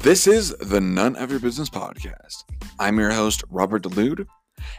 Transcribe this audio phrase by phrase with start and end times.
[0.00, 2.44] This is the None of Your Business podcast.
[2.78, 4.26] I'm your host, Robert DeLude,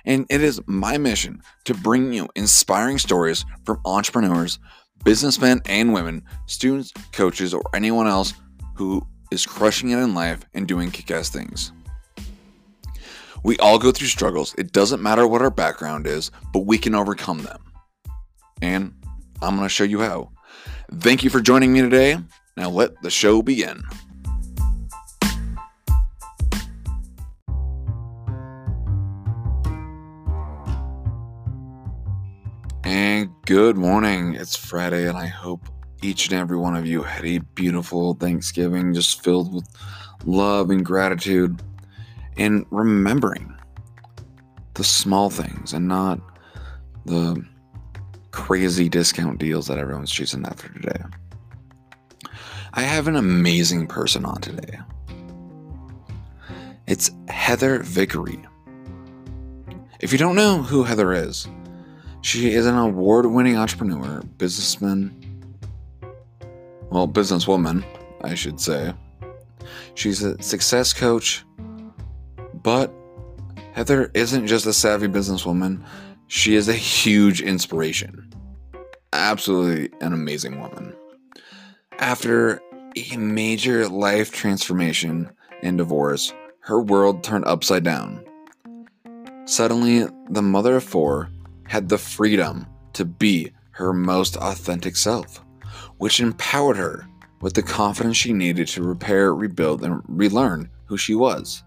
[0.06, 4.60] and it is my mission to bring you inspiring stories from entrepreneurs,
[5.04, 8.34] businessmen and women, students, coaches, or anyone else
[8.76, 11.74] who is crushing it in life and doing kick ass things.
[13.44, 14.56] We all go through struggles.
[14.58, 17.60] It doesn't matter what our background is, but we can overcome them.
[18.62, 18.94] And
[19.42, 20.32] I'm going to show you how.
[20.94, 22.20] Thank you for joining me today.
[22.56, 23.84] Now let the show begin.
[33.50, 34.36] Good morning.
[34.36, 35.70] It's Friday, and I hope
[36.04, 39.68] each and every one of you had a beautiful Thanksgiving just filled with
[40.24, 41.60] love and gratitude
[42.38, 43.52] and remembering
[44.76, 46.20] the small things and not
[47.08, 47.44] the
[48.30, 51.02] crazy discount deals that everyone's chasing after today.
[52.74, 54.78] I have an amazing person on today.
[56.86, 58.46] It's Heather Vickery.
[60.02, 61.48] If you don't know who Heather is,
[62.22, 65.16] she is an award winning entrepreneur, businessman,
[66.90, 67.84] well, businesswoman,
[68.24, 68.94] I should say.
[69.96, 71.46] She's a success coach,
[72.64, 72.92] but
[73.74, 75.84] Heather isn't just a savvy businesswoman,
[76.28, 78.30] she is a huge inspiration.
[79.14, 80.96] Absolutely an amazing woman.
[82.00, 82.62] After
[82.96, 85.30] a major life transformation
[85.62, 88.24] and divorce, her world turned upside down.
[89.46, 91.30] Suddenly, the mother of four
[91.70, 95.46] had the freedom to be her most authentic self,
[96.00, 97.08] which empowered her
[97.42, 101.64] with the confidence she needed to repair, rebuild, and relearn who she was.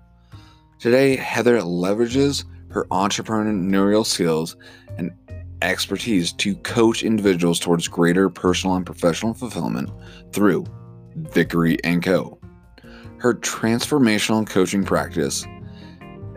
[0.80, 4.56] Today, Heather leverages her entrepreneurial skills
[4.98, 5.12] and
[5.62, 9.88] expertise to coach individuals towards greater personal and professional fulfillment
[10.32, 10.66] through
[11.14, 12.40] Vickery & Co.
[13.18, 15.46] Her transformational coaching practice,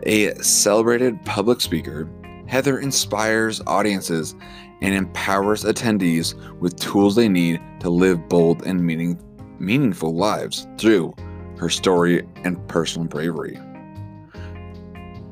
[0.04, 2.08] a celebrated public speaker,
[2.48, 4.34] Heather inspires audiences
[4.80, 9.18] and empowers attendees with tools they need to live bold and meaning,
[9.58, 11.14] meaningful lives through
[11.58, 13.58] her story and personal bravery.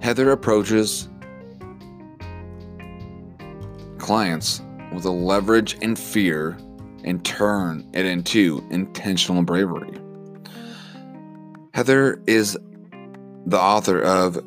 [0.01, 1.09] Heather approaches
[3.99, 4.61] clients
[4.93, 6.59] with a leverage and fear
[7.05, 9.99] and turn it into intentional bravery.
[11.75, 12.57] Heather is
[13.47, 14.43] the author of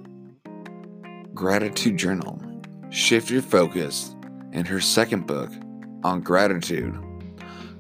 [1.34, 2.42] Gratitude Journal,
[2.90, 4.16] Shift Your Focus,
[4.54, 5.52] and her second book
[6.04, 6.98] on gratitude,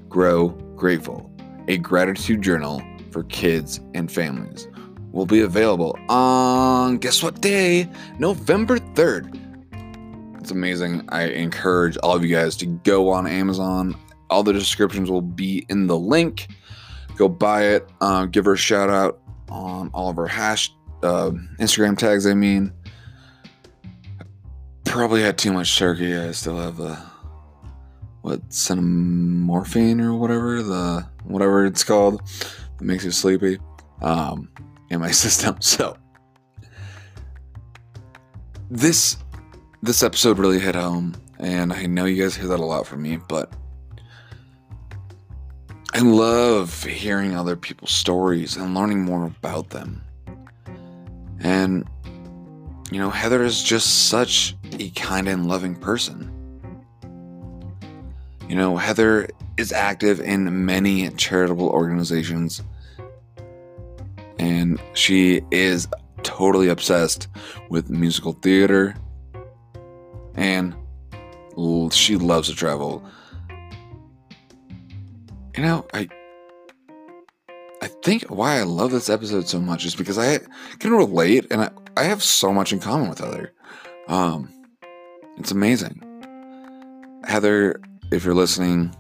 [0.09, 1.31] Grow Grateful,
[1.68, 2.81] a gratitude journal
[3.12, 4.68] for kids and families,
[5.12, 7.90] will be available on guess what day?
[8.19, 9.40] November 3rd.
[10.41, 11.07] It's amazing.
[11.09, 13.95] I encourage all of you guys to go on Amazon.
[14.29, 16.47] All the descriptions will be in the link.
[17.16, 17.89] Go buy it.
[18.01, 22.28] Uh, give her a shout out on all of her hash uh, Instagram tags.
[22.28, 22.72] I mean,
[24.97, 26.18] probably had too much turkey.
[26.18, 26.97] I still have the
[28.22, 33.59] what cinnamorphine or whatever the whatever it's called that makes you sleepy
[34.02, 34.50] um,
[34.90, 35.62] in my system.
[35.62, 35.96] So
[38.72, 39.18] this
[39.84, 43.03] this episode really hit home, and I know you guys hear that a lot from
[43.03, 43.53] me, but
[45.94, 50.02] I love hearing other people's stories and learning more about them.
[51.40, 51.88] And
[52.92, 56.31] you know, Heather is just such a kind and loving person.
[58.48, 59.28] You know, Heather
[59.58, 62.62] is active in many charitable organizations,
[64.40, 65.88] and she is
[66.24, 67.28] totally obsessed
[67.70, 68.96] with musical theater,
[70.36, 70.74] and
[71.92, 73.04] she loves to travel.
[75.58, 76.08] You know, I
[77.81, 80.40] I think why I love this episode so much is because I
[80.80, 83.53] can relate and I, I have so much in common with Heather.
[84.08, 84.53] Um,
[85.38, 86.03] it's amazing.
[87.24, 87.81] Heather,
[88.12, 88.95] if you're listening,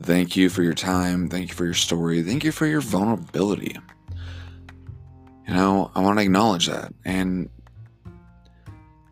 [0.00, 1.28] thank you for your time.
[1.28, 2.22] Thank you for your story.
[2.22, 3.76] Thank you for your vulnerability.
[5.46, 6.94] You know, I want to acknowledge that.
[7.04, 7.50] And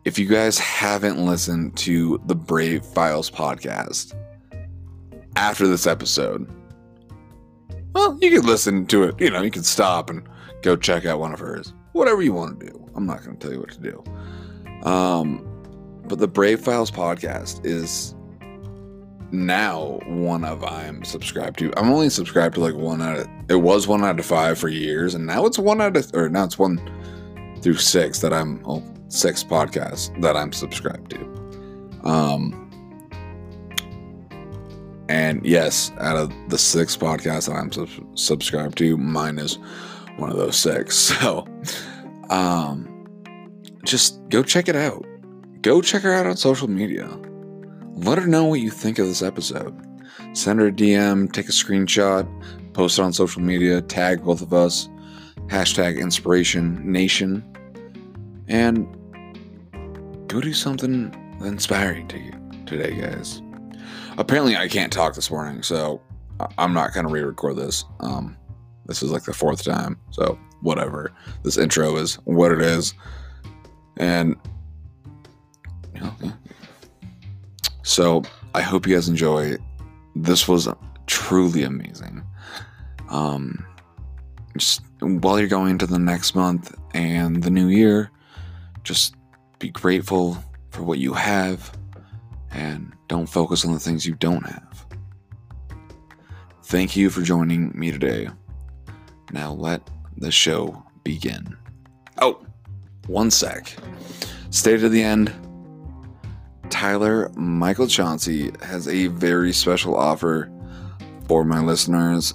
[0.03, 4.15] if you guys haven't listened to the Brave Files podcast
[5.35, 6.49] after this episode,
[7.93, 9.21] well, you can listen to it.
[9.21, 10.27] You know, you can stop and
[10.63, 11.71] go check out one of hers.
[11.97, 12.89] Whatever you want to do.
[12.95, 14.03] I'm not going to tell you what to do.
[14.87, 15.43] Um,
[16.05, 18.15] but the Brave Files podcast is
[19.31, 21.73] now one of I'm subscribed to.
[21.77, 24.69] I'm only subscribed to like one out of it was one out of five for
[24.69, 26.79] years, and now it's one out of or now it's one
[27.61, 31.99] through six that I'm well, six podcasts that I'm subscribed to.
[32.03, 32.63] Um
[35.09, 39.57] and yes, out of the six podcasts that I'm sub- subscribed to, mine is
[40.17, 41.13] one of those six.
[41.17, 41.47] So,
[42.29, 43.05] um,
[43.83, 45.05] just go check it out.
[45.61, 47.07] Go check her out on social media.
[47.93, 49.75] Let her know what you think of this episode.
[50.33, 52.27] Send her a DM, take a screenshot,
[52.73, 54.87] post it on social media, tag both of us,
[55.47, 57.43] hashtag inspiration nation,
[58.47, 58.87] and
[60.27, 62.33] go do something inspiring to you
[62.65, 63.41] today, guys.
[64.17, 66.01] Apparently, I can't talk this morning, so
[66.57, 67.85] I'm not going to re record this.
[67.99, 68.37] Um,
[68.87, 71.11] this is like the fourth time, so whatever.
[71.43, 72.93] This intro is what it is.
[73.97, 74.35] And,
[75.93, 76.31] you know, yeah.
[77.83, 78.23] so
[78.53, 79.57] I hope you guys enjoy.
[80.15, 80.67] This was
[81.05, 82.23] truly amazing.
[83.09, 83.65] Um,
[84.57, 88.11] just while you're going into the next month and the new year,
[88.83, 89.15] just
[89.59, 91.71] be grateful for what you have
[92.51, 94.85] and don't focus on the things you don't have.
[96.63, 98.27] Thank you for joining me today.
[99.31, 101.55] Now let the show begin.
[102.19, 102.45] Oh,
[103.07, 103.75] one sec.
[104.49, 105.33] Stay to the end.
[106.69, 110.51] Tyler Michael Chauncey has a very special offer
[111.27, 112.33] for my listeners.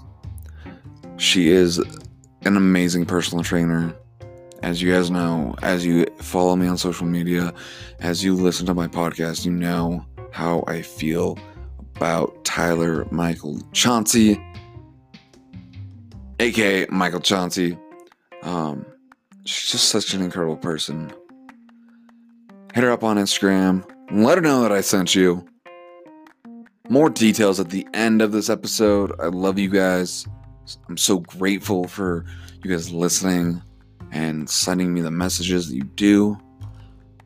[1.17, 1.79] She is
[2.45, 3.95] an amazing personal trainer.
[4.63, 7.53] As you guys know, as you follow me on social media,
[8.01, 11.39] as you listen to my podcast, you know how I feel
[11.97, 14.41] about Tyler Michael Chauncey,
[16.43, 17.79] aka Michael Chauncey.
[18.43, 18.85] Um,
[19.45, 21.13] she's just such an incredible person.
[22.75, 23.85] Hit her up on Instagram.
[24.11, 25.47] Let her know that I sent you.
[26.89, 29.13] More details at the end of this episode.
[29.21, 30.27] I love you guys.
[30.89, 32.25] I'm so grateful for
[32.65, 33.63] you guys listening
[34.11, 36.37] and sending me the messages that you do.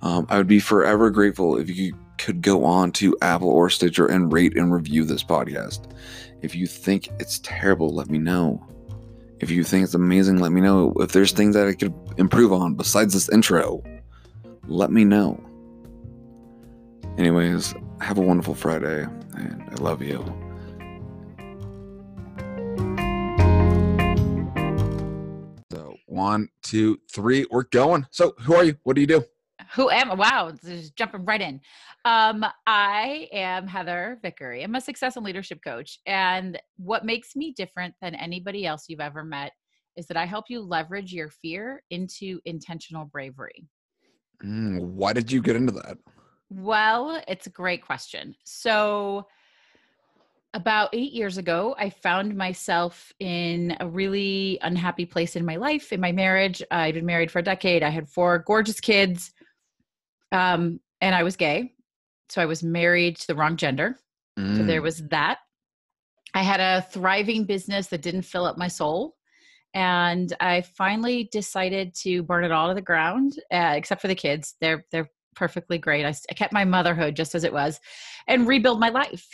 [0.02, 4.06] Um, I would be forever grateful if you could go on to Apple or Stitcher
[4.06, 5.90] and rate and review this podcast.
[6.42, 8.64] If you think it's terrible, let me know.
[9.38, 10.94] If you think it's amazing, let me know.
[10.98, 13.82] If there's things that I could improve on besides this intro,
[14.66, 15.38] let me know.
[17.18, 19.02] Anyways, have a wonderful Friday,
[19.36, 20.24] and I love you.
[25.70, 28.06] So, one, two, three, we're going.
[28.10, 28.76] So, who are you?
[28.84, 29.24] What do you do?
[29.74, 30.14] Who am I?
[30.14, 31.60] Wow, just jumping right in.
[32.04, 34.62] Um, I am Heather Vickery.
[34.62, 35.98] I'm a success and leadership coach.
[36.06, 39.52] And what makes me different than anybody else you've ever met
[39.96, 43.66] is that I help you leverage your fear into intentional bravery.
[44.44, 45.96] Mm, why did you get into that?
[46.50, 48.36] Well, it's a great question.
[48.44, 49.26] So,
[50.54, 55.92] about eight years ago, I found myself in a really unhappy place in my life,
[55.92, 56.62] in my marriage.
[56.70, 57.82] I'd been married for a decade.
[57.82, 59.32] I had four gorgeous kids,
[60.32, 61.72] um, and I was gay.
[62.28, 63.98] So, I was married to the wrong gender.
[64.38, 64.56] Mm.
[64.56, 64.84] So, there mm.
[64.84, 65.38] was that.
[66.34, 69.16] I had a thriving business that didn't fill up my soul.
[69.74, 74.14] And I finally decided to burn it all to the ground, uh, except for the
[74.14, 74.54] kids.
[74.60, 76.04] They're they're perfectly great.
[76.04, 77.78] I, I kept my motherhood just as it was
[78.26, 79.26] and rebuild my life.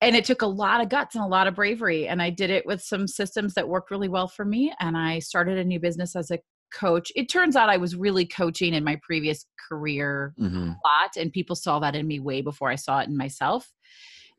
[0.00, 2.08] And it took a lot of guts and a lot of bravery.
[2.08, 4.72] And I did it with some systems that worked really well for me.
[4.80, 6.38] And I started a new business as a
[6.72, 7.10] coach.
[7.16, 10.70] It turns out I was really coaching in my previous career mm-hmm.
[10.70, 13.68] a lot, and people saw that in me way before I saw it in myself.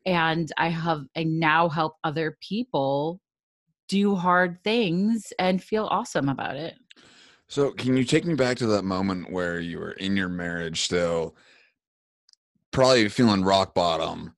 [0.06, 3.20] And I have I now help other people
[3.88, 6.74] do hard things and feel awesome about it.
[7.48, 10.82] So, can you take me back to that moment where you were in your marriage
[10.82, 11.34] still,
[12.72, 14.34] probably feeling rock bottom,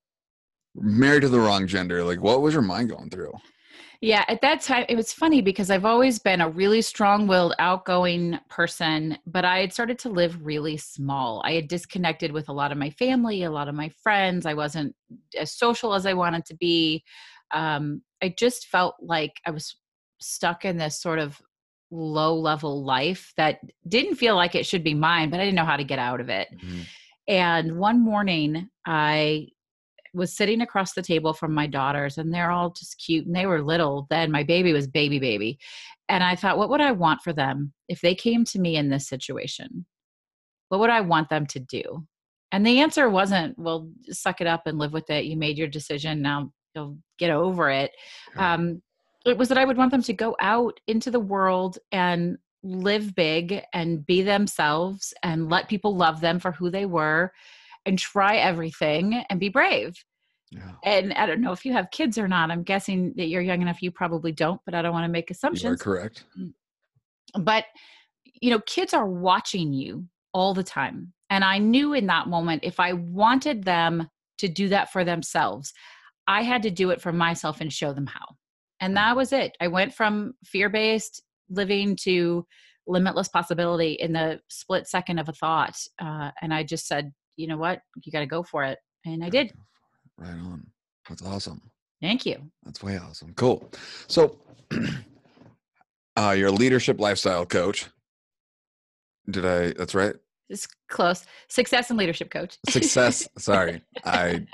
[0.77, 2.05] married to the wrong gender?
[2.05, 3.33] Like, what was your mind going through?
[4.03, 7.55] Yeah, at that time, it was funny because I've always been a really strong willed,
[7.59, 11.43] outgoing person, but I had started to live really small.
[11.45, 14.47] I had disconnected with a lot of my family, a lot of my friends.
[14.47, 14.95] I wasn't
[15.39, 17.05] as social as I wanted to be.
[17.53, 19.77] Um, I just felt like I was
[20.19, 21.39] stuck in this sort of
[21.91, 25.65] low level life that didn't feel like it should be mine, but I didn't know
[25.67, 26.49] how to get out of it.
[26.57, 26.81] Mm-hmm.
[27.29, 29.49] And one morning, I
[30.13, 33.47] was sitting across the table from my daughters, and they're all just cute, and they
[33.47, 34.31] were little then.
[34.31, 35.59] My baby was baby, baby.
[36.09, 38.91] And I thought, what would I want for them if they came to me in
[38.91, 39.87] this situation?
[40.69, 42.07] What would I want them to do?
[42.53, 45.25] And the answer wasn't, well, suck it up and live with it.
[45.25, 46.21] You made your decision.
[46.21, 47.93] Now you'll get over it.
[48.37, 48.83] Um,
[49.25, 53.15] it was that I would want them to go out into the world and live
[53.15, 57.33] big and be themselves and let people love them for who they were
[57.87, 59.95] and try everything and be brave.
[60.51, 60.73] Yeah.
[60.85, 62.51] And I don't know if you have kids or not.
[62.51, 63.83] I'm guessing that you're young enough.
[63.83, 65.65] You probably don't, but I don't want to make assumptions.
[65.65, 66.25] You are correct.
[66.39, 66.53] Mm.
[67.45, 67.67] But
[68.41, 71.13] you know, kids are watching you all the time.
[71.29, 74.09] And I knew in that moment if I wanted them
[74.39, 75.73] to do that for themselves,
[76.27, 78.37] I had to do it for myself and show them how.
[78.81, 79.57] And that was it.
[79.61, 82.47] I went from fear based living to
[82.87, 85.77] limitless possibility in the split second of a thought.
[85.99, 89.25] Uh, and I just said, you know what, you got to go for it, and
[89.25, 89.53] I did.
[90.17, 90.67] Right on.
[91.09, 91.61] That's awesome.
[92.01, 92.51] Thank you.
[92.65, 93.35] That's way awesome.
[93.35, 93.71] Cool.
[94.07, 94.39] So,
[96.17, 97.87] uh, you're a leadership lifestyle coach.
[99.31, 99.73] Did I?
[99.73, 100.15] That's right.
[100.49, 101.25] It's close.
[101.49, 102.59] Success and leadership coach.
[102.69, 103.29] Success.
[103.39, 104.47] sorry, I.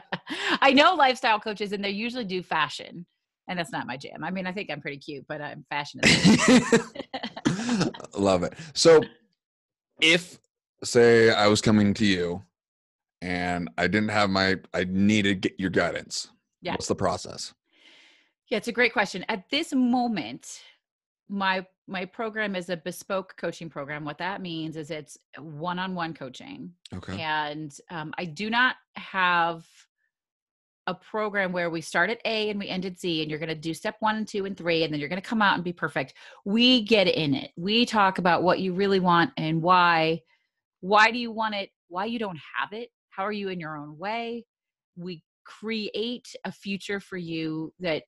[0.60, 3.06] I know lifestyle coaches, and they usually do fashion,
[3.48, 4.24] and that's not my jam.
[4.24, 6.08] I mean, I think I'm pretty cute, but I'm fashionable.
[8.18, 8.54] Love it.
[8.72, 9.02] So,
[10.00, 10.38] if
[10.84, 12.42] say I was coming to you,
[13.22, 16.28] and I didn't have my, I needed get your guidance.
[16.62, 16.72] Yeah.
[16.72, 17.52] What's the process?
[18.48, 19.24] Yeah, it's a great question.
[19.28, 20.60] At this moment,
[21.28, 24.04] my my program is a bespoke coaching program.
[24.04, 27.20] What that means is it's one-on-one coaching, Okay.
[27.20, 29.66] and um, I do not have
[30.86, 33.48] a program where we start at A and we end at Z, and you're going
[33.48, 35.54] to do step one and two and three, and then you're going to come out
[35.54, 36.14] and be perfect.
[36.44, 37.50] We get in it.
[37.56, 40.22] We talk about what you really want and why.
[40.84, 41.70] Why do you want it?
[41.88, 42.90] Why you don't have it?
[43.08, 44.44] How are you in your own way?
[44.96, 48.02] We create a future for you that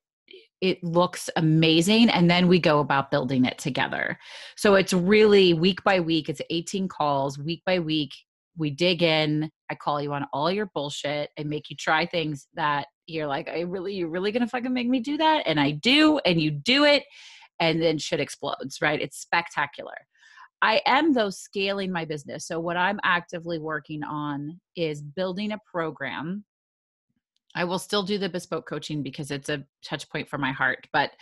[0.61, 4.19] it looks amazing and then we go about building it together
[4.57, 8.13] so it's really week by week it's 18 calls week by week
[8.59, 12.49] we dig in i call you on all your bullshit and make you try things
[12.55, 15.71] that you're like i really you're really gonna fucking make me do that and i
[15.71, 17.05] do and you do it
[17.61, 19.95] and then shit explodes right it's spectacular
[20.67, 22.47] i am though scaling my business.
[22.47, 26.45] So what i'm actively working on is building a program.
[27.55, 30.87] I will still do the bespoke coaching because it's a touch point for my heart,
[30.93, 31.13] but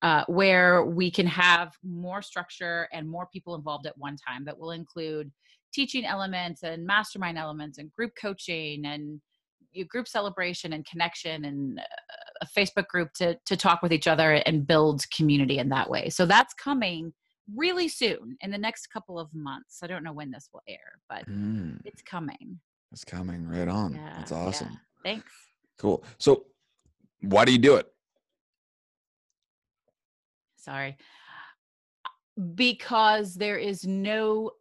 [0.00, 4.58] uh, where we can have more structure and more people involved at one time that
[4.58, 5.30] will include
[5.74, 9.20] teaching elements and mastermind elements and group coaching and
[9.88, 11.82] group celebration and connection and uh,
[12.42, 16.08] a Facebook group to to talk with each other and build community in that way.
[16.08, 17.12] So that's coming
[17.54, 19.80] really soon in the next couple of months.
[19.82, 22.60] I don't know when this will air, but Mm, it's coming.
[22.92, 23.94] it's coming right on.
[23.94, 24.38] Yeah, That's yeah.
[24.38, 24.80] awesome.
[25.02, 25.32] Thanks.
[25.78, 26.04] Cool.
[26.18, 26.46] So,
[27.20, 27.88] why do you do it?
[30.56, 30.96] sorry
[32.54, 34.52] because there is no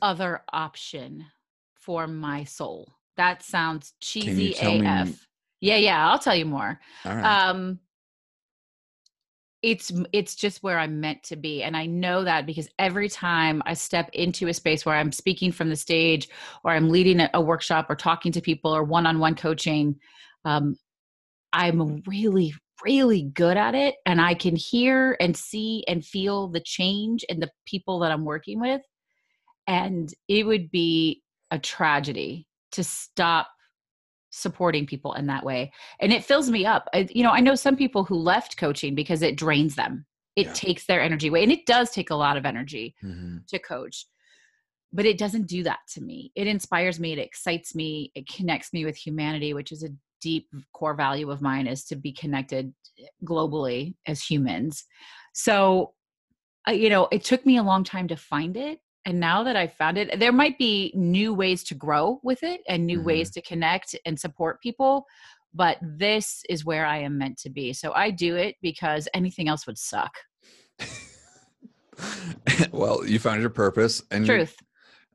[0.00, 1.24] other option
[1.74, 5.26] for my soul that sounds cheesy tell me af
[5.60, 7.24] yeah yeah i'll tell you more All right.
[7.50, 7.78] um
[9.62, 13.62] it's it's just where i'm meant to be and i know that because every time
[13.64, 16.28] i step into a space where i'm speaking from the stage
[16.64, 19.94] or i'm leading a, workshop or talking to people or one-on-one coaching
[20.44, 20.74] um,
[21.52, 22.52] i'm really
[22.84, 27.38] really good at it and i can hear and see and feel the change in
[27.38, 28.80] the people that i'm working with
[29.68, 33.48] and it would be a tragedy to stop
[34.32, 35.70] supporting people in that way
[36.00, 38.94] and it fills me up I, you know i know some people who left coaching
[38.94, 40.52] because it drains them it Yeah.
[40.54, 43.46] takes their energy away and it does take a lot of energy Mhm.
[43.48, 44.06] to coach
[44.90, 48.72] but it doesn't do that to me it inspires me it excites me it connects
[48.72, 49.90] me with humanity which is a
[50.22, 52.72] deep core value of mine is to be connected
[53.24, 54.84] globally as humans
[55.34, 55.92] so
[56.66, 59.56] uh, you know it took me a long time to find it and now that
[59.56, 63.04] I've found it there might be new ways to grow with it and new Mhm.
[63.04, 65.06] ways to connect and support people
[65.54, 69.48] but this is where i am meant to be so i do it because anything
[69.48, 70.14] else would suck
[72.72, 74.56] well, you found your purpose, and you- truth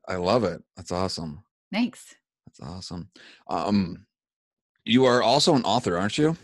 [0.06, 0.62] I love it.
[0.76, 1.42] That's awesome.
[1.72, 2.14] thanks
[2.46, 3.10] That's awesome.
[3.48, 4.06] Um,
[4.84, 6.34] you are also an author, aren't you?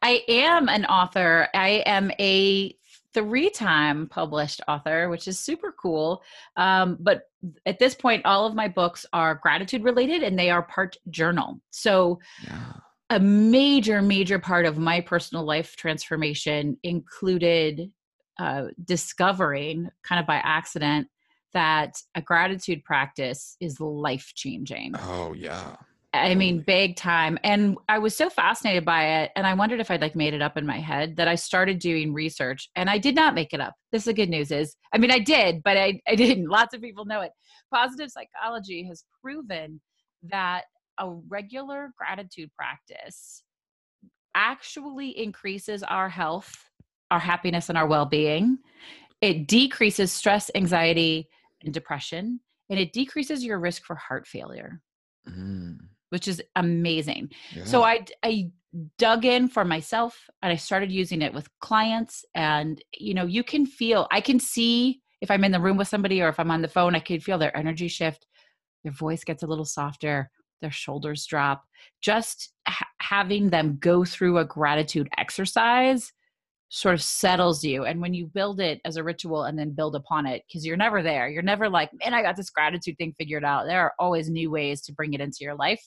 [0.00, 1.48] I am an author.
[1.54, 2.72] I am a
[3.14, 6.22] three time published author, which is super cool.
[6.56, 7.22] Um, but
[7.66, 11.60] at this point, all of my books are gratitude related and they are part journal.
[11.70, 12.72] So, Yeah.
[13.10, 17.90] a major, major part of my personal life transformation included
[18.38, 21.08] uh, discovering, kind of by accident,
[21.52, 24.94] that a gratitude practice is life changing.
[24.98, 25.74] Oh yeah.
[26.12, 27.38] I mean, big time.
[27.44, 29.30] And I was so fascinated by it.
[29.36, 31.78] And I wondered if I'd like made it up in my head that I started
[31.78, 33.74] doing research and I did not make it up.
[33.92, 36.48] This is the good news is, I mean, I did, but I, I didn't.
[36.48, 37.30] Lots of people know it.
[37.72, 39.80] Positive psychology has proven
[40.24, 40.64] that
[40.98, 43.44] a regular gratitude practice
[44.34, 46.52] actually increases our health,
[47.12, 48.58] our happiness, and our well being.
[49.20, 51.28] It decreases stress, anxiety,
[51.62, 54.80] and depression, and it decreases your risk for heart failure
[55.28, 55.78] Mm,
[56.10, 57.30] which is amazing.
[57.64, 57.82] So.
[57.82, 58.50] I I
[58.98, 63.42] dug in for myself and I started using it with clients and you know you
[63.42, 66.52] can feel I can see if I'm in the room with somebody or if I'm
[66.52, 68.28] on the phone I can feel their energy shift
[68.84, 70.30] their voice gets a little softer
[70.62, 71.64] their shoulders drop
[72.00, 76.12] just ha- having them go through a gratitude exercise
[76.70, 77.84] sort of settles you.
[77.84, 80.76] And when you build it as a ritual and then build upon it, because you're
[80.76, 83.66] never there, you're never like, man, I got this gratitude thing figured out.
[83.66, 85.84] There are always new ways to bring it into your life.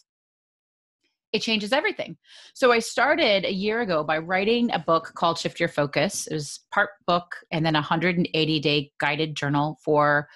[1.33, 2.15] It changes everything.
[2.53, 6.27] So I started a year ago by writing a book called Shift Your Focus.
[6.27, 10.29] It was part book and then a 180 day guided journal for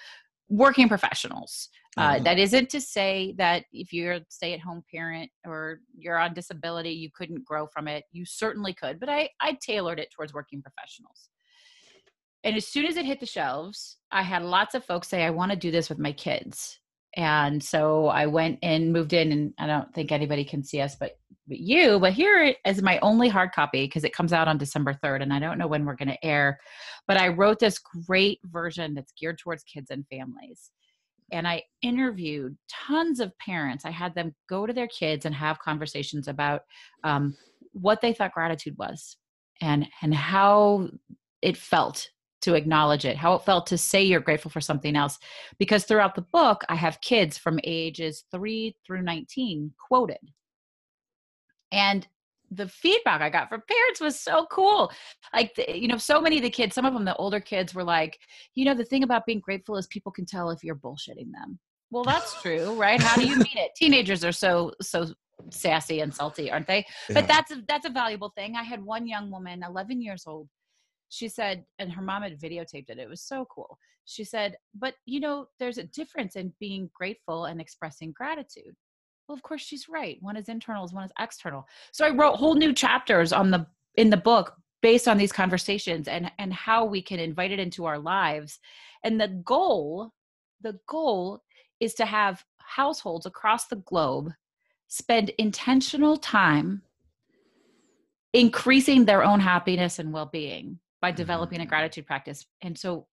[0.48, 1.68] working professionals.
[1.96, 2.24] Uh, mm-hmm.
[2.24, 6.32] that isn't to say that if you're a stay at home parent or you're on
[6.34, 8.04] disability, you couldn't grow from it.
[8.12, 11.28] You certainly could, but I, I tailored it towards working professionals.
[12.44, 15.30] And as soon as it hit the shelves, I had lots of folks say, I
[15.30, 16.78] want to do this with my kids.
[17.16, 20.94] And so I went and moved in, and I don't think anybody can see us
[20.94, 21.98] but, but you.
[21.98, 25.32] But here is my only hard copy because it comes out on December 3rd, and
[25.32, 26.58] I don't know when we're going to air.
[27.06, 30.70] But I wrote this great version that's geared towards kids and families
[31.32, 33.84] and I interviewed tons of parents.
[33.84, 36.62] I had them go to their kids and have conversations about
[37.04, 37.36] um,
[37.72, 39.16] what they thought gratitude was
[39.60, 40.88] and and how
[41.42, 42.08] it felt
[42.42, 45.18] to acknowledge it, how it felt to say you're grateful for something else.
[45.58, 50.18] Because throughout the book, I have kids from ages three through 19 quoted.
[51.72, 52.06] And
[52.50, 54.90] the feedback I got from parents was so cool.
[55.34, 57.84] Like, you know, so many of the kids, some of them, the older kids were
[57.84, 58.18] like,
[58.54, 61.58] you know, the thing about being grateful is people can tell if you're bullshitting them.
[61.90, 63.00] Well, that's true, right?
[63.00, 63.72] How do you mean it?
[63.76, 65.06] Teenagers are so, so
[65.50, 66.86] sassy and salty, aren't they?
[67.08, 67.14] Yeah.
[67.14, 68.56] But that's a, that's a valuable thing.
[68.56, 70.48] I had one young woman, 11 years old.
[71.08, 72.98] She said, and her mom had videotaped it.
[72.98, 73.78] It was so cool.
[74.04, 78.74] She said, but you know, there's a difference in being grateful and expressing gratitude
[79.28, 82.54] well of course she's right one is internal one is external so i wrote whole
[82.54, 87.02] new chapters on the in the book based on these conversations and and how we
[87.02, 88.58] can invite it into our lives
[89.04, 90.12] and the goal
[90.62, 91.42] the goal
[91.80, 94.32] is to have households across the globe
[94.88, 96.82] spend intentional time
[98.32, 101.68] increasing their own happiness and well-being by developing a mm-hmm.
[101.68, 102.46] gratitude practice.
[102.62, 103.06] And so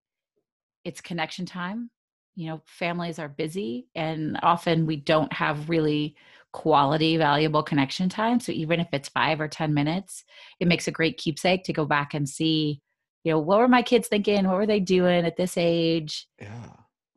[0.83, 1.89] it's connection time.
[2.37, 6.15] You know families are busy and often we don't have really
[6.51, 8.41] quality valuable connection time.
[8.41, 10.25] So even if it's 5 or 10 minutes
[10.59, 12.81] it makes a great keepsake to go back and see
[13.23, 14.45] you know what were my kids thinking?
[14.47, 16.27] What were they doing at this age?
[16.39, 16.71] Yeah.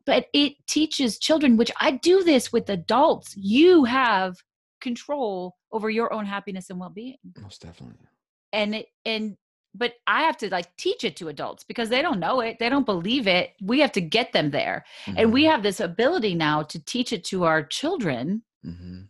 [0.05, 4.37] But it teaches children which I do this with adults you have
[4.79, 7.17] control over your own happiness and well-being.
[7.41, 8.07] Most definitely.
[8.53, 9.35] And it and
[9.75, 12.57] but I have to like teach it to adults because they don't know it.
[12.59, 13.53] They don't believe it.
[13.61, 14.85] We have to get them there.
[15.05, 15.17] Mm-hmm.
[15.17, 15.51] And we mm-hmm.
[15.51, 18.43] have this ability now to teach it to our children.
[18.65, 19.01] Mm-hmm.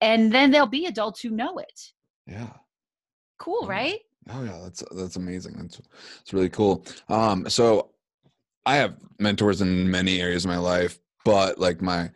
[0.00, 1.92] And then there'll be adults who know it.
[2.26, 2.52] Yeah.
[3.38, 4.00] Cool, right?
[4.28, 5.54] Oh yeah, that's that's amazing.
[5.58, 5.80] That's
[6.20, 6.84] it's really cool.
[7.08, 7.90] Um so
[8.66, 12.10] I have mentors in many areas of my life, but like my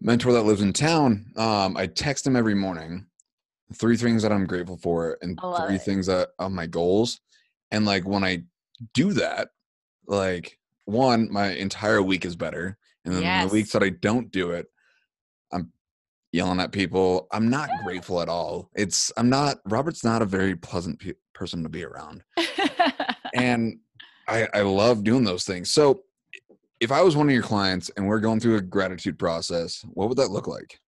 [0.00, 3.06] mentor that lives in town, um I text him every morning
[3.74, 5.82] three things that I'm grateful for and three it.
[5.82, 7.20] things that are my goals.
[7.70, 8.44] And like when I
[8.94, 9.48] do that,
[10.06, 12.78] like one, my entire week is better.
[13.04, 13.48] And then yes.
[13.48, 14.66] the weeks that I don't do it,
[15.52, 15.72] I'm
[16.32, 17.26] yelling at people.
[17.32, 18.70] I'm not grateful at all.
[18.74, 22.22] It's I'm not Robert's not a very pleasant pe- person to be around.
[23.34, 23.78] and
[24.26, 25.70] I I love doing those things.
[25.70, 26.02] So
[26.80, 30.08] if I was one of your clients and we're going through a gratitude process, what
[30.08, 30.80] would that look like?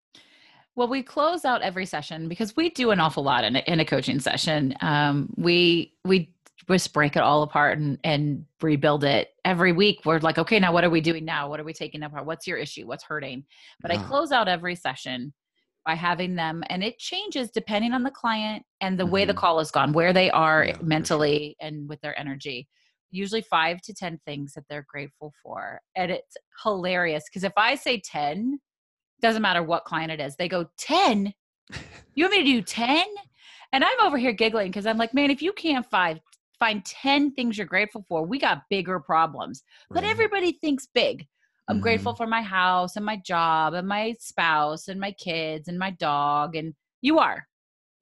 [0.77, 3.81] Well, we close out every session because we do an awful lot in a, in
[3.81, 4.75] a coaching session.
[4.81, 6.33] Um, we we
[6.69, 10.01] just break it all apart and, and rebuild it every week.
[10.05, 11.49] We're like, okay, now what are we doing now?
[11.49, 12.27] What are we taking apart?
[12.27, 12.87] What's your issue?
[12.87, 13.45] What's hurting?
[13.81, 15.33] But I close out every session
[15.85, 19.13] by having them, and it changes depending on the client and the mm-hmm.
[19.13, 19.41] way the mm-hmm.
[19.41, 21.69] call has gone, where they are yeah, mentally sure.
[21.69, 22.69] and with their energy.
[23.11, 25.81] Usually five to 10 things that they're grateful for.
[25.97, 28.61] And it's hilarious because if I say 10,
[29.21, 30.37] doesn't matter what client it is.
[30.37, 31.35] They go, 10?
[32.17, 33.07] You want me to do 10?
[33.73, 36.21] And I'm over here giggling because I'm like, man, if you can't find
[36.59, 39.63] find 10 things you're grateful for, we got bigger problems.
[39.91, 41.27] But everybody thinks big.
[41.69, 41.83] I'm mm-hmm.
[41.83, 45.93] grateful for my house and my job and my spouse and my kids and my
[45.93, 46.57] dog.
[46.57, 47.47] And you are.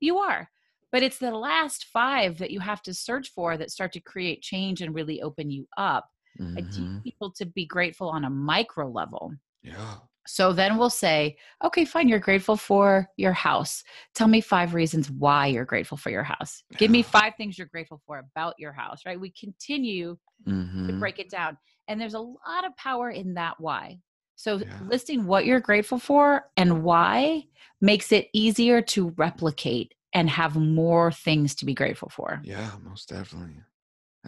[0.01, 0.49] You are.
[0.91, 4.43] But it's the last five that you have to search for that start to create
[4.43, 6.09] change and really open you up.
[6.41, 6.59] Mm-hmm.
[6.59, 6.99] I teach mm-hmm.
[7.01, 9.35] people to be grateful on a micro level.
[9.63, 9.97] Yeah.
[10.29, 13.83] So then we'll say, okay, fine, you're grateful for your house.
[14.15, 16.63] Tell me five reasons why you're grateful for your house.
[16.77, 19.19] Give me five things you're grateful for about your house, right?
[19.19, 20.87] We continue mm-hmm.
[20.87, 21.57] to break it down.
[21.89, 24.01] And there's a lot of power in that why.
[24.37, 24.79] So yeah.
[24.87, 27.47] listing what you're grateful for and why
[27.81, 32.39] makes it easier to replicate and have more things to be grateful for.
[32.45, 33.57] Yeah, most definitely.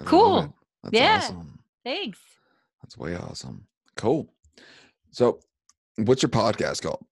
[0.00, 0.56] I cool.
[0.82, 1.20] That's yeah.
[1.22, 1.58] awesome.
[1.84, 2.18] Thanks.
[2.82, 3.66] That's way awesome.
[3.96, 4.32] Cool.
[5.10, 5.40] So
[6.06, 7.04] What's your podcast called?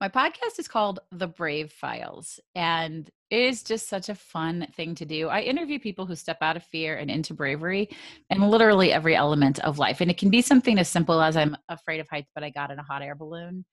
[0.00, 4.94] My podcast is called The Brave Files, and it is just such a fun thing
[4.96, 5.28] to do.
[5.28, 7.88] I interview people who step out of fear and into bravery
[8.28, 10.00] and literally every element of life.
[10.00, 12.70] And it can be something as simple as I'm afraid of heights, but I got
[12.70, 13.64] in a hot air balloon,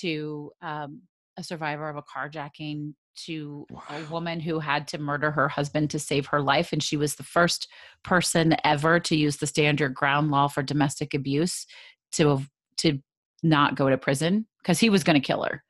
[0.00, 1.02] to um,
[1.38, 2.94] a survivor of a carjacking,
[3.26, 3.82] to wow.
[3.90, 6.72] a woman who had to murder her husband to save her life.
[6.72, 7.68] And she was the first
[8.02, 11.66] person ever to use the standard ground law for domestic abuse
[12.12, 12.42] to,
[12.78, 13.00] to
[13.48, 15.62] not go to prison because he was going to kill her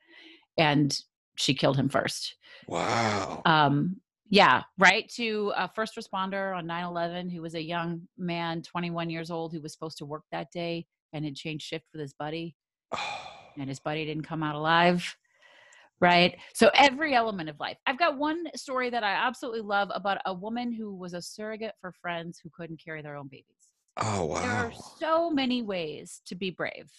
[0.58, 0.98] and
[1.36, 2.36] she killed him first.
[2.66, 3.42] Wow.
[3.44, 5.08] Um, yeah, right.
[5.16, 9.52] To a first responder on 9 11 who was a young man, 21 years old,
[9.52, 12.56] who was supposed to work that day and had changed shift with his buddy.
[12.92, 13.22] Oh.
[13.58, 15.16] And his buddy didn't come out alive.
[15.98, 16.36] Right.
[16.52, 17.78] So every element of life.
[17.86, 21.72] I've got one story that I absolutely love about a woman who was a surrogate
[21.80, 23.72] for friends who couldn't carry their own babies.
[23.96, 24.40] Oh, wow.
[24.42, 26.90] There are so many ways to be brave.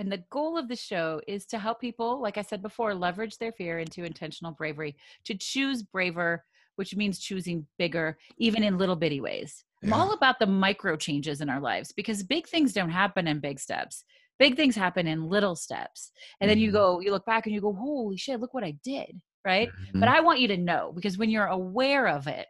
[0.00, 3.36] And the goal of the show is to help people, like I said before, leverage
[3.36, 6.42] their fear into intentional bravery, to choose braver,
[6.76, 9.62] which means choosing bigger, even in little bitty ways.
[9.82, 9.88] Yeah.
[9.88, 13.40] I'm all about the micro changes in our lives because big things don't happen in
[13.40, 14.02] big steps.
[14.38, 16.12] Big things happen in little steps.
[16.40, 16.76] And then you mm-hmm.
[16.78, 19.20] go, you look back and you go, holy shit, look what I did.
[19.44, 19.68] Right.
[19.68, 20.00] Mm-hmm.
[20.00, 22.46] But I want you to know because when you're aware of it,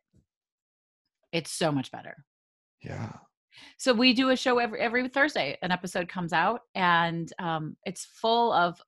[1.33, 2.25] it's so much better.
[2.81, 3.11] Yeah.
[3.79, 5.59] So we do a show every every Thursday.
[5.63, 8.81] An episode comes out, and um, it's full of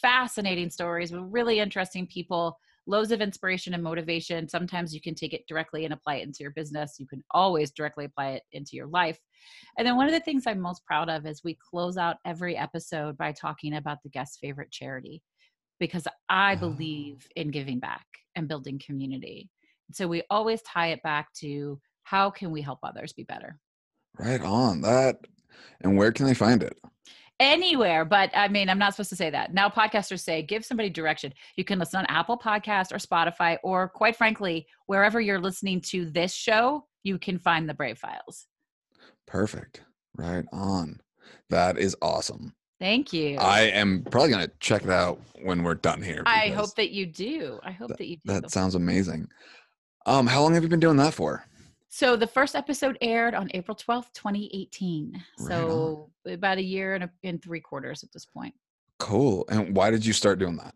[0.00, 2.58] fascinating stories with really interesting people.
[2.88, 4.48] Loads of inspiration and motivation.
[4.48, 6.96] Sometimes you can take it directly and apply it into your business.
[7.00, 9.18] You can always directly apply it into your life.
[9.76, 12.56] And then one of the things I'm most proud of is we close out every
[12.56, 15.20] episode by talking about the guest's favorite charity
[15.80, 19.50] because I believe in giving back and building community.
[19.92, 23.58] So we always tie it back to how can we help others be better?
[24.18, 25.26] Right on that.
[25.80, 26.78] And where can they find it?
[27.38, 29.52] Anywhere, but I mean, I'm not supposed to say that.
[29.52, 31.34] Now, podcasters say give somebody direction.
[31.56, 36.06] You can listen on Apple Podcast or Spotify, or quite frankly, wherever you're listening to
[36.06, 38.46] this show, you can find the Brave Files.
[39.26, 39.82] Perfect.
[40.16, 41.00] Right on.
[41.50, 42.54] That is awesome.
[42.80, 43.36] Thank you.
[43.38, 46.22] I am probably going to check it out when we're done here.
[46.26, 47.58] I hope that you do.
[47.62, 48.32] I hope that, that you do.
[48.32, 49.28] That sounds amazing.
[50.06, 51.44] Um, how long have you been doing that for?
[51.96, 55.14] So the first episode aired on April 12th, 2018.
[55.14, 56.34] Right so on.
[56.34, 58.52] about a year and, a, and three quarters at this point.
[58.98, 59.46] Cool.
[59.48, 60.74] And why did you start doing that?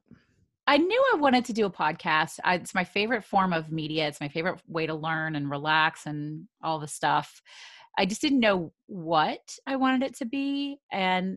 [0.67, 2.39] I knew I wanted to do a podcast.
[2.43, 4.09] I, it's my favorite form of media.
[4.09, 7.43] It's my favorite way to learn and relax and all the stuff.
[7.99, 10.79] I just didn't know what I wanted it to be.
[10.91, 11.37] And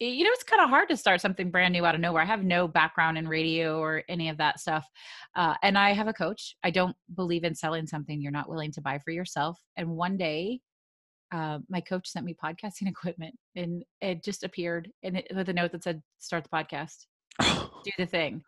[0.00, 2.22] you know, it's kind of hard to start something brand new out of nowhere.
[2.22, 4.86] I have no background in radio or any of that stuff.
[5.36, 6.56] Uh, and I have a coach.
[6.64, 9.60] I don't believe in selling something you're not willing to buy for yourself.
[9.76, 10.60] And one day,
[11.32, 15.52] uh, my coach sent me podcasting equipment and it just appeared in it, with a
[15.52, 17.06] note that said, start the podcast,
[17.84, 18.42] do the thing.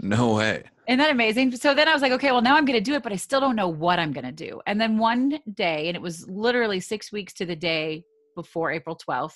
[0.00, 0.64] No way.
[0.88, 1.54] Isn't that amazing?
[1.56, 3.16] So then I was like, okay, well, now I'm going to do it, but I
[3.16, 4.60] still don't know what I'm going to do.
[4.66, 8.04] And then one day, and it was literally six weeks to the day
[8.36, 9.34] before April 12th,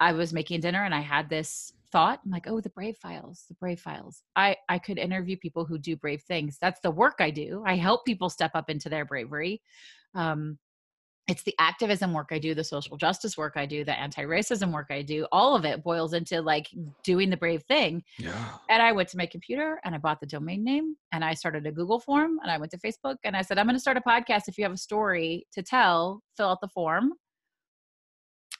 [0.00, 2.20] I was making dinner and I had this thought.
[2.24, 4.22] I'm like, oh, the Brave Files, the Brave Files.
[4.34, 6.58] I I could interview people who do brave things.
[6.60, 7.62] That's the work I do.
[7.66, 9.60] I help people step up into their bravery.
[10.14, 10.58] Um,
[11.28, 14.88] it's the activism work I do, the social justice work I do, the anti-racism work
[14.90, 15.28] I do.
[15.30, 16.66] All of it boils into like
[17.04, 18.02] doing the brave thing.
[18.18, 18.56] Yeah.
[18.68, 21.66] And I went to my computer and I bought the domain name and I started
[21.66, 23.96] a Google form and I went to Facebook and I said, I'm going to start
[23.96, 24.48] a podcast.
[24.48, 27.12] If you have a story to tell, fill out the form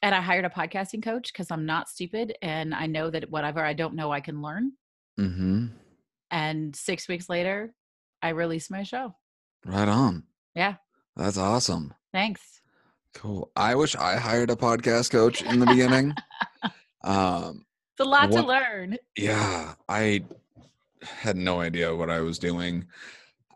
[0.02, 3.64] and I hired a podcasting coach because I'm not stupid and I know that whatever
[3.64, 4.72] I don't know, I can learn.
[5.18, 5.66] Mm-hmm.
[6.30, 7.74] And six weeks later,
[8.22, 9.14] I released my show.
[9.64, 10.24] Right on.
[10.54, 10.76] Yeah.
[11.16, 11.92] That's awesome.
[12.12, 12.60] Thanks.
[13.14, 13.50] Cool.
[13.56, 16.14] I wish I hired a podcast coach in the beginning.
[17.04, 18.96] um, it's a lot what, to learn.
[19.16, 19.74] Yeah.
[19.88, 20.24] I
[21.02, 22.86] had no idea what I was doing.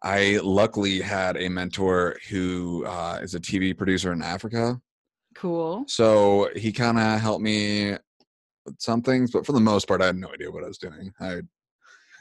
[0.02, 4.80] I luckily had a mentor who uh, is a TV producer in Africa.
[5.34, 5.84] Cool.
[5.88, 7.92] So he kind of helped me
[8.64, 10.78] with some things, but for the most part, I had no idea what I was
[10.78, 11.12] doing.
[11.20, 11.40] I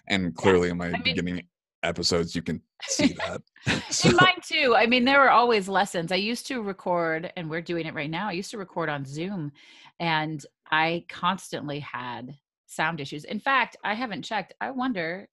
[0.08, 1.47] and clearly in my I mean, beginning
[1.84, 3.41] episodes, you can see that.
[3.89, 4.10] so.
[4.10, 4.76] In mine too.
[4.76, 6.12] I mean, there were always lessons.
[6.12, 8.28] I used to record, and we're doing it right now.
[8.30, 9.52] I used to record on Zoom,
[9.99, 13.23] and I constantly had sound issues.
[13.26, 14.54] In fact, I haven't checked.
[14.60, 15.28] I wonder.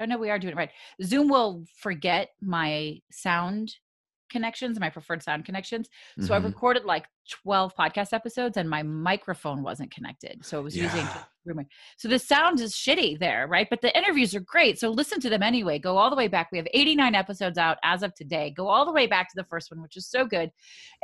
[0.00, 0.70] Oh no, we are doing it right.
[1.02, 3.76] Zoom will forget my sound
[4.30, 5.88] connections, my preferred sound connections.
[6.18, 6.32] So mm-hmm.
[6.32, 7.06] I recorded like
[7.42, 10.44] 12 podcast episodes and my microphone wasn't connected.
[10.44, 10.84] So it was yeah.
[10.84, 11.06] using
[11.44, 11.66] room.
[11.96, 13.68] so the sound is shitty there, right?
[13.68, 14.78] But the interviews are great.
[14.78, 15.78] So listen to them anyway.
[15.78, 16.48] Go all the way back.
[16.50, 18.52] We have 89 episodes out as of today.
[18.56, 20.50] Go all the way back to the first one, which is so good,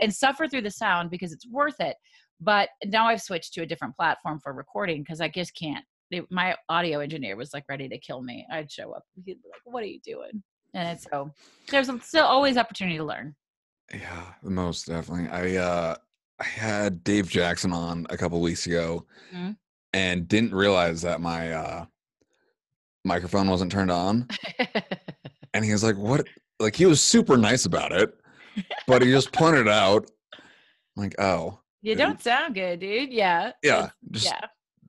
[0.01, 1.97] and suffer through the sound because it's worth it.
[2.41, 6.27] But now I've switched to a different platform for recording because I just can't it,
[6.31, 8.47] my audio engineer was like ready to kill me.
[8.53, 9.05] I'd show up.
[9.25, 10.43] He'd be like, "What are you doing?"
[10.75, 11.33] And it's so
[11.71, 13.35] there's still always opportunity to learn.
[13.93, 15.29] Yeah, most definitely.
[15.29, 15.95] I uh
[16.39, 19.57] I had Dave Jackson on a couple weeks ago Mhm.
[19.93, 21.85] and didn't realize that my uh
[23.05, 24.29] microphone wasn't turned on.
[25.53, 26.29] And he was like, What
[26.61, 28.15] like he was super nice about it,
[28.87, 30.09] but he just pointed out.
[30.33, 33.13] I'm like, oh, you don't sound good, dude.
[33.13, 33.51] Yeah.
[33.65, 33.91] yeah.
[34.13, 34.41] Just yeah.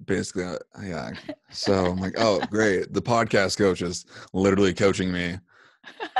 [0.05, 1.11] basically uh, yeah.
[1.49, 2.93] So I'm like, oh great.
[2.93, 5.39] The podcast coach is literally coaching me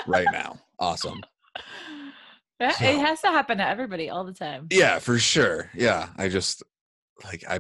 [0.08, 0.58] right now.
[0.80, 1.22] Awesome.
[2.60, 4.68] Yeah, So- it has to happen to everybody all the time.
[4.70, 5.72] Yeah, for sure.
[5.74, 6.62] Yeah, I just
[7.24, 7.60] like I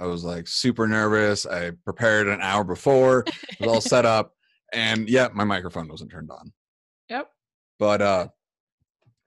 [0.00, 1.46] I was like super nervous.
[1.46, 3.24] I prepared an hour before.
[3.28, 4.34] It was all set up,
[4.72, 6.52] and yeah, my microphone wasn't turned on.
[7.08, 7.28] Yep.
[7.78, 8.28] But uh,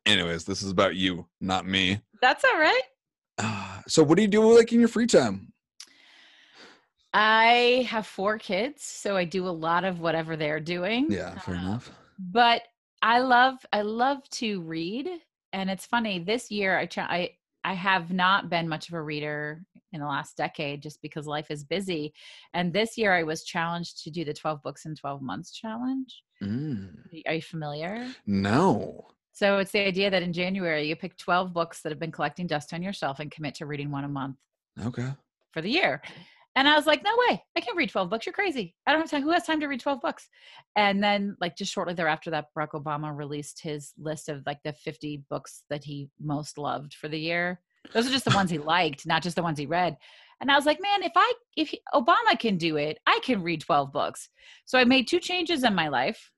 [0.05, 2.01] anyways, this is about you, not me.
[2.21, 2.81] That's all right.
[3.37, 5.53] Uh, so, what do you do like in your free time?
[7.13, 11.07] I have four kids, so I do a lot of whatever they're doing.
[11.09, 11.91] Yeah, fair Uh, enough.
[12.19, 12.61] But
[13.01, 15.09] I love I love to read,
[15.53, 16.19] and it's funny.
[16.19, 17.29] This year, I try I
[17.63, 21.49] I have not been much of a reader in the last decade, just because life
[21.49, 22.13] is busy.
[22.53, 26.21] And this year, I was challenged to do the twelve books in twelve months challenge.
[26.43, 26.95] Mm,
[27.27, 28.07] Are you familiar?
[28.25, 29.07] no.
[29.31, 32.47] So it's the idea that in January you pick 12 books that have been collecting
[32.47, 34.37] dust on your shelf and commit to reading one a month
[34.85, 35.09] Okay.
[35.51, 36.01] for the year.
[36.55, 38.25] And I was like, no way, I can't read 12 books.
[38.25, 38.75] You're crazy.
[38.87, 39.23] I don't have time.
[39.23, 40.29] Who has time to read 12 books?
[40.77, 44.71] And then, like, just shortly thereafter, that Barack Obama released his list of like the
[44.71, 47.59] 50 books that he most loved for the year.
[47.93, 49.97] Those are just the ones he liked, not just the ones he read.
[50.41, 53.43] And I was like, man, if I, if he- Obama can do it, I can
[53.43, 54.29] read 12 books.
[54.65, 56.31] So I made two changes in my life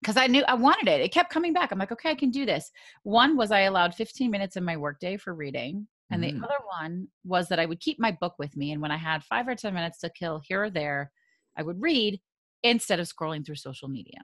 [0.00, 1.00] because I knew I wanted it.
[1.00, 1.72] It kept coming back.
[1.72, 2.70] I'm like, okay, I can do this.
[3.02, 5.86] One was I allowed 15 minutes in my workday for reading.
[6.10, 6.40] And Mm.
[6.40, 8.72] the other one was that I would keep my book with me.
[8.72, 11.12] And when I had five or 10 minutes to kill here or there,
[11.56, 12.20] I would read
[12.62, 14.20] instead of scrolling through social media.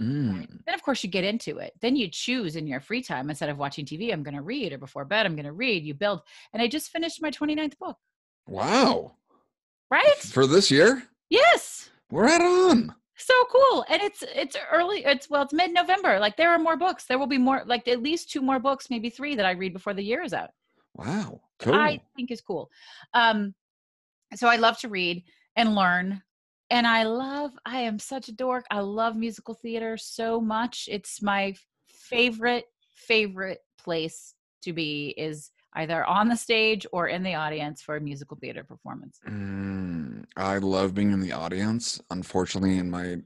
[0.00, 1.72] Mm, Then, of course, you get into it.
[1.80, 4.72] Then you choose in your free time instead of watching TV, I'm going to read,
[4.72, 5.84] or before bed, I'm going to read.
[5.84, 6.20] You build.
[6.52, 7.96] And I just finished my 29th book,
[8.46, 9.16] wow.
[9.90, 10.16] right?
[10.18, 11.90] For this year, Yes.
[12.10, 12.94] we're right on.
[13.16, 17.04] so cool and it's it's early it's well it's mid-november like there are more books
[17.04, 19.74] there will be more like at least two more books maybe three that i read
[19.74, 20.48] before the year is out
[20.94, 21.40] Wow.
[21.58, 21.74] Cool.
[21.74, 22.70] i think is cool
[23.14, 23.54] um
[24.34, 25.22] so i love to read
[25.56, 26.22] and learn
[26.70, 31.20] and i love i am such a dork i love musical theater so much it's
[31.20, 31.54] my
[31.88, 37.96] favorite favorite place to be is either on the stage or in the audience for
[37.96, 42.00] a musical theater performance Mm, I love being in the audience.
[42.10, 43.16] Unfortunately, in my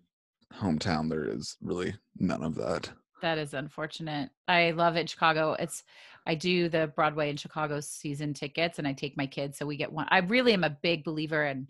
[0.55, 2.91] hometown, there is really none of that.
[3.23, 4.31] That is unfortunate.
[4.49, 5.53] I love it in Chicago.
[5.59, 5.83] It's
[6.27, 9.77] I do the Broadway and Chicago season tickets and I take my kids so we
[9.77, 10.07] get one.
[10.11, 11.69] I really am a big believer in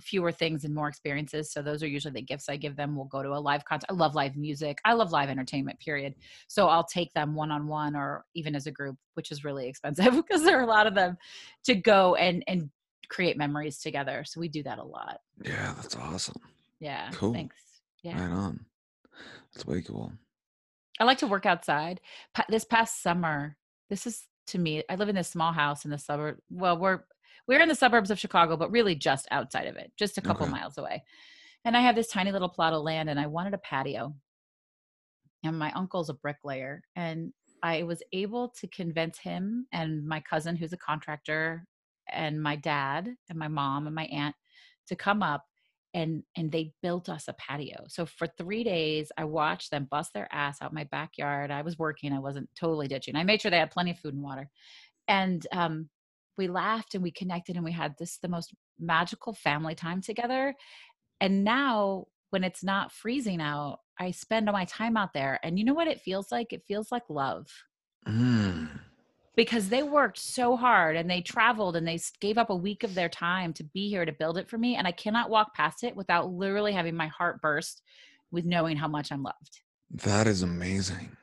[0.00, 1.52] fewer things and more experiences.
[1.52, 2.96] So those are usually the gifts I give them.
[2.96, 3.88] We'll go to a live concert.
[3.90, 4.78] I love live music.
[4.84, 6.14] I love live entertainment, period.
[6.48, 9.68] So I'll take them one on one or even as a group, which is really
[9.68, 11.16] expensive because there are a lot of them
[11.64, 12.70] to go and and
[13.08, 14.24] create memories together.
[14.24, 15.18] So we do that a lot.
[15.44, 16.40] Yeah, that's awesome.
[16.78, 17.10] Yeah.
[17.12, 17.34] Cool.
[17.34, 17.56] Thanks.
[18.02, 18.20] Yeah.
[18.20, 18.64] Right on.
[19.52, 20.12] That's way cool.
[20.98, 22.00] I like to work outside.
[22.34, 23.56] Pa- this past summer,
[23.90, 24.84] this is to me.
[24.90, 26.38] I live in this small house in the suburb.
[26.50, 27.00] Well, we're
[27.48, 30.46] we're in the suburbs of Chicago, but really just outside of it, just a couple
[30.46, 30.52] Okay.
[30.52, 31.04] miles away.
[31.64, 34.14] And I have this tiny little plot of land, and I wanted a patio.
[35.44, 40.56] And my uncle's a bricklayer, and I was able to convince him and my cousin,
[40.56, 41.66] who's a contractor,
[42.08, 44.34] and my dad and my mom and my aunt
[44.88, 45.46] to come up
[45.94, 47.84] and and they built us a patio.
[47.88, 51.50] So for 3 days I watched them bust their ass out my backyard.
[51.50, 53.16] I was working, I wasn't totally ditching.
[53.16, 54.48] I made sure they had plenty of food and water.
[55.08, 55.88] And um
[56.38, 60.54] we laughed and we connected and we had this the most magical family time together.
[61.20, 65.40] And now when it's not freezing out, I spend all my time out there.
[65.42, 66.52] And you know what it feels like?
[66.52, 67.48] It feels like love
[68.06, 68.80] Mm,
[69.36, 72.94] because they worked so hard and they traveled and they gave up a week of
[72.94, 75.84] their time to be here to build it for me and i cannot walk past
[75.84, 77.82] it without literally having my heart burst
[78.30, 81.16] with knowing how much i'm loved that is amazing.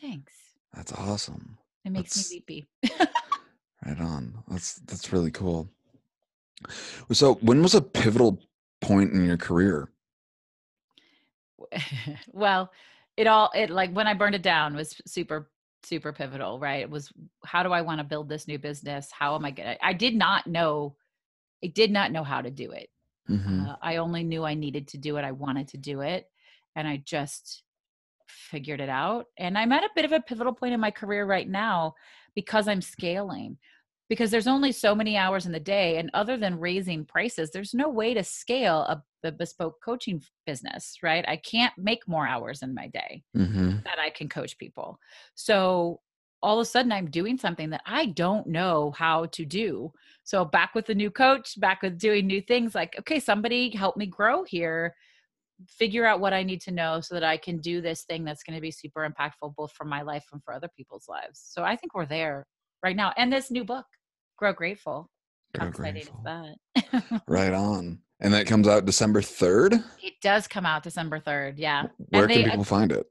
[0.00, 0.34] thanks
[0.74, 1.58] That's awesome.
[1.84, 2.66] it makes That's- me weepy
[3.84, 4.42] Right on.
[4.48, 5.68] That's that's really cool.
[7.12, 8.40] So, when was a pivotal
[8.80, 9.92] point in your career?
[12.32, 12.72] well
[13.16, 15.48] it all it like when i burned it down was super
[15.88, 17.12] super pivotal right it was
[17.44, 20.14] how do i want to build this new business how am i gonna i did
[20.14, 20.94] not know
[21.62, 22.88] i did not know how to do it
[23.28, 23.68] Mhm.
[23.68, 25.24] Uh, I only knew I needed to do it.
[25.24, 26.30] I wanted to do it.
[26.74, 27.62] And I just
[28.28, 29.26] figured it out.
[29.38, 31.94] And I'm at a bit of a pivotal point in my career right now
[32.34, 33.58] because I'm scaling.
[34.08, 37.74] Because there's only so many hours in the day and other than raising prices there's
[37.74, 41.24] no way to scale a, a bespoke coaching business right?
[41.28, 43.78] I can't make more hours in my day Mm-hmm.
[43.84, 44.98] that i can coach people.
[45.34, 46.00] So
[46.42, 49.92] all of a sudden i'm doing something that i don't know how to do.
[50.24, 53.96] So back with the new coach back with doing new things like okay somebody help
[53.96, 54.94] me grow here.
[55.66, 58.42] Figure out what i need to know so that i can do this thing that's
[58.42, 61.40] going to be super impactful both for my life and for other people's lives.
[61.42, 62.46] So i think we're there
[62.86, 63.86] right now and this new book
[64.38, 65.10] grow grateful
[65.58, 66.22] how Grow exciting is Grateful.
[67.04, 68.00] that Right on.
[68.20, 69.82] And that comes out December 3rd.
[70.02, 73.06] it does come out december 3rd yeah Where can they- people find it?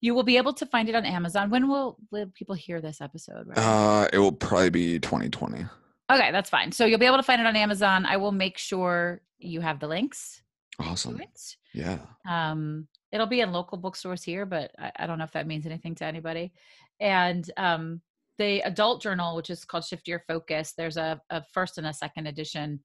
[0.00, 3.00] you will be able to find it on amazon when will, will people hear this
[3.02, 3.58] episode right?
[3.58, 5.66] Uh, it will probably be 2020.
[6.10, 6.72] Okay, that's fine.
[6.72, 8.04] So you'll be able to find it on Amazon.
[8.04, 10.42] I will make sure you have the links
[10.80, 11.20] Awesome.
[11.20, 11.56] it.
[11.72, 11.98] Yeah.
[12.28, 15.66] Um, it'll be in local bookstores here, but I, I don't know if that means
[15.66, 16.52] anything to anybody.
[16.98, 18.00] And um,
[18.40, 21.92] the adult journal, which is called Shift Your Focus, there's a, a first and a
[21.92, 22.80] second edition.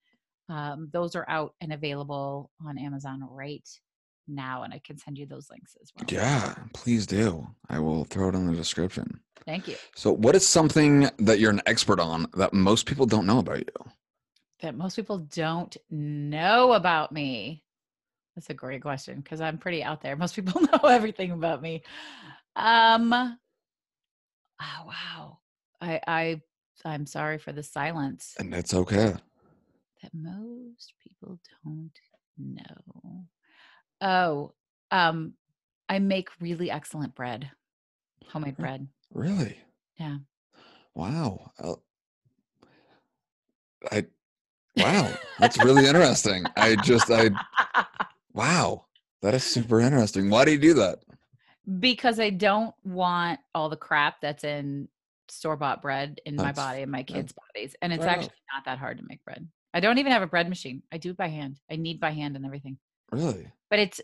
[0.50, 3.68] Um, those are out and available on Amazon right
[4.28, 6.06] now, and I can send you those links as well.
[6.10, 6.56] Yeah.
[6.74, 7.48] Please do.
[7.70, 9.22] I will throw it in the description.
[9.46, 9.78] Thank you.
[9.96, 13.60] So, what is something that you're an expert on that most people don't know about
[13.60, 13.91] you?
[14.62, 17.63] That most people don't know about me.
[18.36, 20.18] That's a great question because I'm pretty out there.
[20.18, 21.84] Most people know everything about me.
[22.58, 25.38] Um oh, wow.
[25.81, 26.41] I I
[26.83, 29.15] I'm sorry for the silence And that's okay.
[30.01, 31.91] that most people don't
[32.38, 33.25] know.
[34.01, 34.53] Oh,
[34.91, 35.33] um
[35.88, 37.51] I make really excellent bread.
[38.27, 38.88] Homemade bread.
[39.13, 39.57] Really?
[39.99, 40.17] Yeah.
[40.95, 41.51] Wow.
[41.59, 41.75] Uh,
[43.91, 44.05] I,
[44.75, 45.11] wow.
[45.39, 46.45] That's really interesting.
[46.57, 47.29] I just, I,
[48.33, 48.85] wow.
[49.21, 50.29] That is super interesting.
[50.29, 50.99] Why do you do that?
[51.79, 54.88] because I don't want all the crap that's in
[55.29, 57.75] store bought bread in my body and my that's kids' bodies.
[57.81, 59.47] And it's actually not that hard to make bread.
[59.73, 60.83] I don't even have a bread machine.
[60.91, 61.59] I do it by hand.
[61.69, 62.77] I knead by hand and everything.
[63.11, 63.51] Really?
[63.69, 63.99] But it's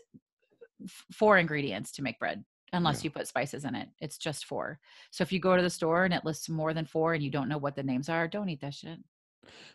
[0.84, 3.04] f- four ingredients to make bread, unless Yeah.
[3.08, 3.88] you put spices in it.
[4.00, 4.78] It's just four.
[5.10, 7.30] So if you go to the store and it lists more than four and you
[7.30, 8.98] don't know what the names are, don't eat that shit.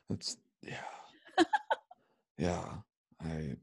[0.10, 0.75] That's, yeah.
[2.38, 2.63] yeah.
[3.23, 3.55] I,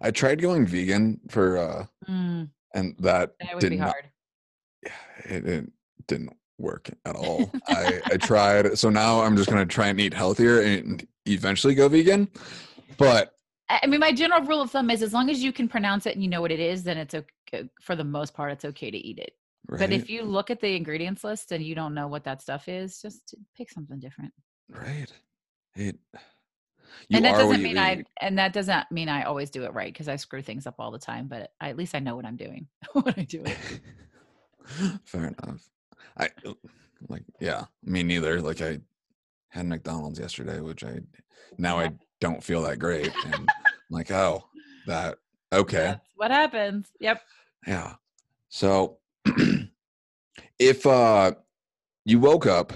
[0.00, 4.10] I tried going vegan for, uh, Mm, and that, that would did be not, hard.
[4.84, 4.92] yeah,
[5.36, 5.70] it, it
[6.06, 7.50] didn't work at all.
[7.68, 8.78] I, I tried.
[8.78, 12.28] So now I'm just going to try and eat healthier and eventually go vegan.
[12.98, 13.32] But
[13.68, 16.14] I mean, my general rule of thumb is as long as you can pronounce it
[16.14, 17.26] and you know what it is, then it's okay.
[17.52, 19.32] Uh, for the most part, it's okay to eat it.
[19.68, 22.40] right, But if you look at the ingredients list and you don't know what that
[22.42, 24.32] stuff is, just pick something different.
[24.68, 25.12] right,
[25.74, 25.96] it,
[27.08, 28.06] you and that doesn't mean I eat.
[28.20, 30.90] and that doesn't mean I always do it right because I screw things up all
[30.90, 31.28] the time.
[31.28, 33.56] But I, at least I know what I'm doing when I do it.
[35.04, 35.68] Fair enough.
[36.16, 36.28] I
[37.08, 38.40] like yeah, me neither.
[38.40, 38.80] Like I
[39.48, 41.00] had McDonald's yesterday, which I
[41.58, 43.12] now I don't feel that great.
[43.24, 43.48] And I'm
[43.90, 44.44] like, oh,
[44.86, 45.18] that
[45.52, 45.84] okay.
[45.84, 46.88] That's what happens.
[47.00, 47.20] Yep.
[47.66, 47.94] Yeah.
[48.48, 48.98] So
[50.58, 51.32] if uh
[52.04, 52.72] you woke up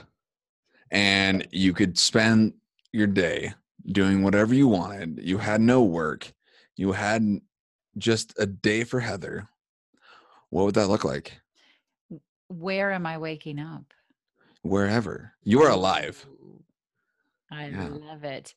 [0.90, 2.54] and you could spend
[2.92, 3.54] your day
[3.86, 6.32] doing whatever you wanted, you had no work,
[6.76, 7.40] you had
[7.98, 9.48] just a day for Heather,
[10.50, 11.40] what would that look like?
[12.48, 13.92] Where am I waking up?
[14.62, 16.26] Wherever you are alive.
[17.50, 17.88] I Yeah.
[17.88, 18.54] love it.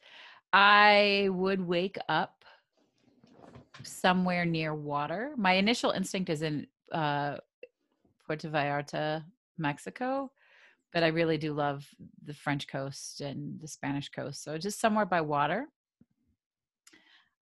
[0.53, 2.45] I would wake up
[3.83, 5.33] somewhere near water.
[5.37, 7.37] My initial instinct is in uh,
[8.25, 9.23] Puerto Vallarta,
[9.57, 10.31] Mexico,
[10.93, 11.87] but I really do love
[12.23, 14.43] the French coast and the Spanish coast.
[14.43, 15.67] So just somewhere by water.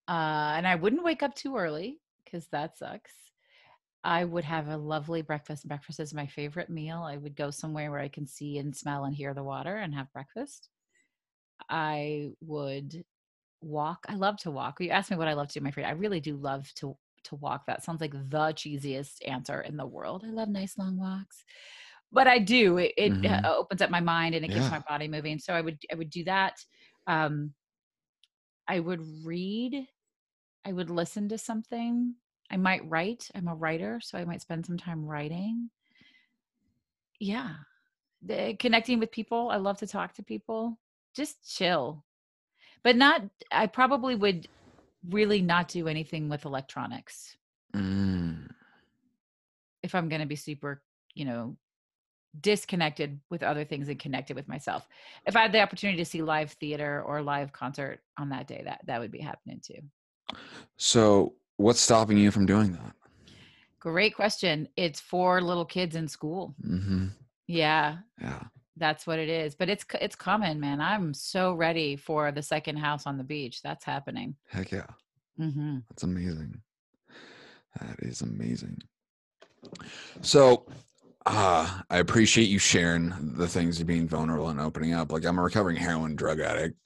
[0.07, 3.13] Uh, and I wouldn't wake up too early because that sucks.
[4.03, 5.69] I would have a lovely breakfast.
[5.69, 7.03] Breakfast is my favorite meal.
[7.03, 9.95] I would go somewhere where I can see and smell and hear the water and
[9.95, 10.71] have breakfast.
[11.69, 13.05] I would
[13.61, 14.07] walk.
[14.09, 14.81] I love to walk.
[14.81, 15.89] You asked me what I love to do, my friend.
[15.89, 17.67] I really do love to to walk.
[17.67, 20.25] That sounds like the cheesiest answer in the world.
[20.27, 21.45] I love nice long walks,
[22.13, 22.79] but I do.
[22.79, 25.39] It, it uh, opens up my mind and it keeps my body moving.
[25.39, 26.57] So I would I would do that.
[27.07, 27.55] Um,
[28.67, 29.87] I would read.
[30.65, 32.17] I would listen to something.
[32.51, 33.29] I might write.
[33.35, 35.71] I'm a writer, so I might spend some time writing.
[37.19, 37.51] Yeah.
[38.23, 39.51] The, connecting with people.
[39.51, 40.79] I love to talk to people.
[41.15, 42.05] Just chill.
[42.83, 43.23] But not
[43.53, 44.49] I probably would
[45.09, 47.37] really not do anything with electronics
[47.75, 48.49] Mm,
[49.83, 50.83] if I'm going to be super,
[51.15, 51.57] you know,
[52.41, 54.87] disconnected with other things and connected with myself.
[55.27, 58.63] If I had the opportunity to see live theater or live concert on that day,
[58.65, 59.81] that that would be happening too.
[60.77, 62.95] So, what's stopping you from doing that?
[63.79, 64.69] Great question.
[64.77, 66.55] It's for little kids in school.
[66.63, 67.07] hmm
[67.47, 67.99] Yeah.
[68.21, 68.43] Yeah.
[68.77, 69.55] That's what it is.
[69.55, 70.81] But it's it's coming, man.
[70.81, 73.63] I'm so ready for the second house on the beach.
[73.63, 74.37] That's happening.
[74.49, 74.87] Heck yeah.
[75.37, 76.61] hmm That's amazing.
[77.81, 78.79] That is amazing.
[80.23, 80.67] So,
[81.27, 85.13] uh, I appreciate you sharing the things of being vulnerable and opening up.
[85.13, 86.77] Like I'm a recovering heroin drug addict.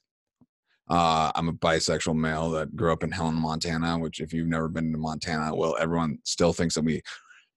[0.89, 4.69] Uh, I'm a bisexual male that grew up in Helena, Montana, which if you've never
[4.69, 7.01] been to Montana, well, everyone still thinks that we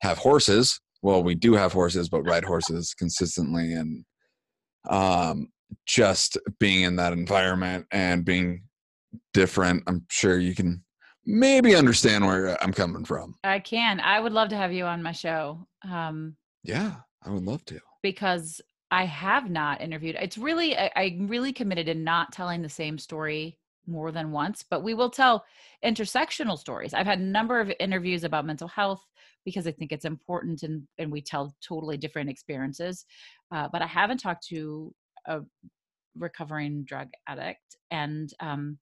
[0.02, 0.80] have horses.
[1.02, 4.06] Well, we do have horses, but ride horses consistently and
[4.90, 5.50] um
[5.86, 8.64] just being in that environment and being
[9.34, 10.82] different, I'm sure you can
[11.26, 13.36] maybe understand where I'm coming from.
[13.44, 14.00] I can.
[14.00, 15.68] I would love to have you on my show.
[15.84, 17.80] Um, Yeah, I would love to.
[18.02, 18.62] because
[18.92, 20.16] I have not interviewed.
[20.20, 24.64] It's really, I, I'm really committed to not telling the same story more than once,
[24.70, 25.46] but we will tell
[25.84, 26.94] intersectional stories.
[26.94, 29.04] I've had a number of interviews about mental health
[29.46, 33.06] because I think it's important and, and we tell totally different experiences.
[33.52, 34.94] Uh, but I haven't talked to
[35.26, 35.40] a
[36.18, 37.78] recovering drug addict.
[37.92, 38.78] And um,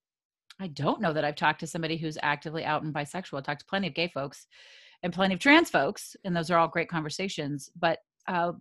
[0.60, 3.38] I don't know that I've talked to somebody who's actively out and bisexual.
[3.38, 4.46] I've talked to plenty of gay folks
[5.02, 7.70] and plenty of trans folks, and those are all great conversations.
[7.78, 8.52] But uh,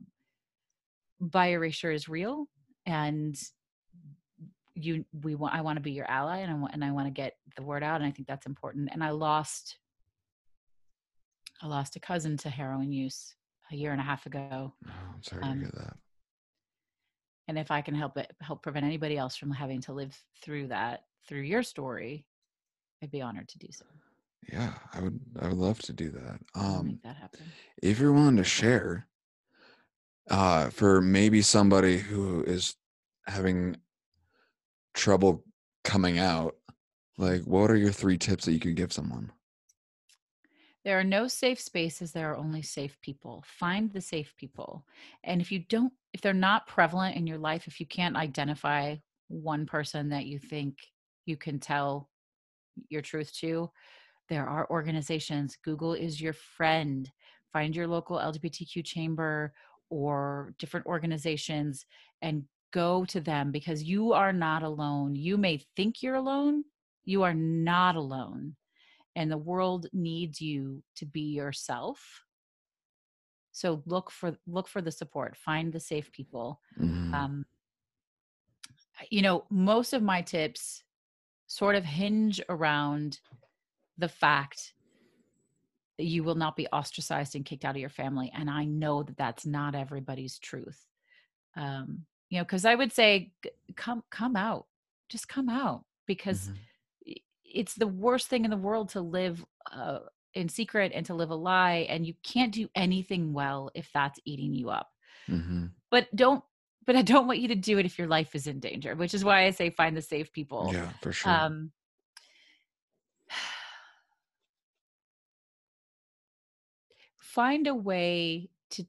[1.20, 2.48] bi erasure is real,
[2.86, 3.40] and
[4.76, 7.08] you we want I want to be your ally, and I want and I want
[7.08, 8.90] to get the word out, and I think that's important.
[8.92, 9.78] And I lost
[11.62, 13.34] I lost a cousin to heroin use
[13.72, 15.98] a year and a half ago, Oh, I'm sorry Um, to hear that.
[17.48, 20.68] and if I can help it help prevent anybody else from having to live through
[20.68, 22.26] that through your story,
[23.02, 23.86] I'd be honored to do so.
[24.52, 25.20] Yeah, I would.
[25.40, 26.40] I would love to do that.
[26.54, 27.40] Um, make that happen.
[27.82, 29.08] if you're willing to share,
[30.30, 32.76] uh, for maybe somebody who is
[33.28, 33.76] having
[34.94, 35.44] trouble
[35.84, 36.56] coming out,
[37.18, 39.32] like, what are your three tips that you could give someone?
[40.84, 43.44] There are no safe spaces, there are only safe people.
[43.48, 44.86] Find the safe people.
[45.24, 48.96] And if you don't, if they're not prevalent in your life, if you can't identify
[49.28, 50.78] one person that you think
[51.26, 52.10] you can tell
[52.90, 53.72] your truth to,
[54.30, 55.58] there are organizations.
[55.64, 57.12] Google is your friend.
[57.52, 59.54] Find your local LGBTQ chamber
[59.90, 61.86] or different organizations
[62.22, 65.16] and go to them because you are not alone.
[65.16, 66.64] You may think you're alone,
[67.06, 68.56] you are not alone
[69.16, 72.24] and the world needs you to be yourself
[73.52, 77.14] so look for look for the support find the safe people Mhm.
[77.14, 77.46] um
[79.10, 80.84] you know most of my tips
[81.48, 83.20] sort of hinge around
[83.98, 84.74] the fact
[85.98, 89.18] you will not be ostracized and kicked out of your family and i know that
[89.18, 90.86] that's not everybody's truth
[91.56, 93.32] um you know because i would say
[93.76, 94.66] come come out
[95.10, 97.18] just come out because Mhm.
[97.46, 100.00] it's the worst thing in the world to live uh,
[100.34, 104.20] in secret and to live a lie and you can't do anything well if that's
[104.26, 104.90] eating you up
[105.30, 105.72] Mhm.
[105.92, 106.44] but don't
[106.86, 109.14] but i don't want you to do it if your life is in danger which
[109.14, 111.32] is why i say find the safe people Yeah, for sure.
[111.32, 111.72] um
[117.36, 118.86] find a way to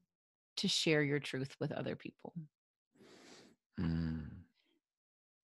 [0.57, 2.33] to share your truth with other people
[3.81, 4.29] Mm.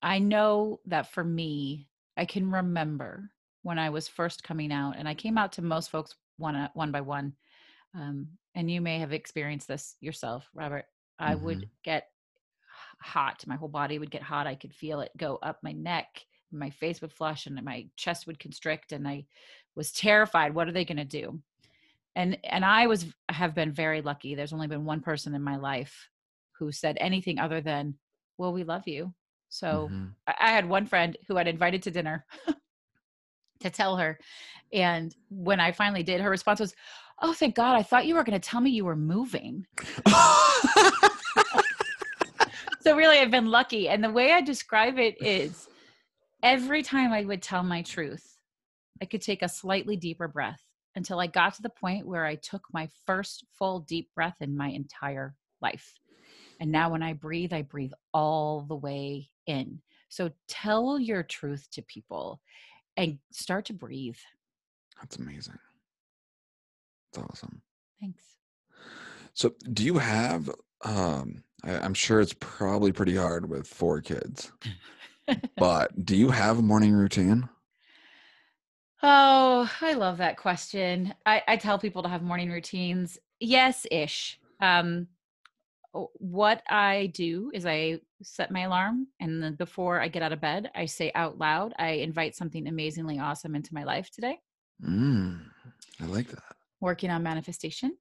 [0.01, 1.87] I know that for me,
[2.17, 3.29] I can remember
[3.61, 6.75] when I was first coming out, and I came out to most folks one at-
[6.75, 7.35] one by one.
[7.93, 10.85] Um, and you may have experienced this yourself, Robert.
[11.19, 12.09] I would get
[12.99, 13.45] hot.
[13.47, 14.47] My whole body would get hot.
[14.47, 16.25] I could feel it go up my neck.
[16.51, 18.91] My face would flush, and my chest would constrict.
[18.91, 19.25] And I
[19.75, 20.53] was terrified.
[20.53, 21.41] What are they going to do?
[22.15, 24.35] And and I was have been very lucky.
[24.35, 26.09] There's only been one person in my life
[26.59, 27.95] who said anything other than,
[28.37, 29.13] "Well, we love you."
[29.49, 30.13] So Mhm.
[30.27, 32.25] I I had one friend who had invited to dinner
[33.61, 34.19] to tell her.
[34.71, 36.75] And when I finally did, her response was,
[37.21, 37.75] Oh, thank God.
[37.75, 39.65] I thought you were going to tell me you were moving.
[42.81, 43.87] So, really, I've been lucky.
[43.87, 45.69] And the way I describe it is
[46.43, 48.37] every time I would tell my truth,
[49.01, 50.61] I could take a slightly deeper breath
[50.95, 54.55] until I got to the point where I took my first full deep breath in
[54.55, 55.99] my entire life.
[56.59, 59.81] And now when I breathe, I breathe all the way in.
[60.09, 62.39] So tell your truth to people
[62.95, 64.17] and start to breathe.
[64.99, 65.57] That's amazing.
[67.11, 67.61] That's awesome.
[67.99, 68.23] Thanks.
[69.33, 70.49] So, do you have?
[70.85, 74.51] Um, I, I'm sure it's probably pretty hard with four kids,
[75.57, 77.49] but do you have a morning routine?
[79.05, 81.13] Oh, I love that question.
[81.25, 83.17] I, I tell people to have morning routines.
[83.41, 84.39] Yes, ish.
[84.61, 85.07] Um,
[85.91, 90.39] what I do is I set my alarm, and then before I get out of
[90.39, 94.39] bed, I say out loud, I invite something amazingly awesome into my life today.
[94.83, 95.41] Mm,
[96.01, 96.41] I like that.
[96.79, 97.97] working on manifestation.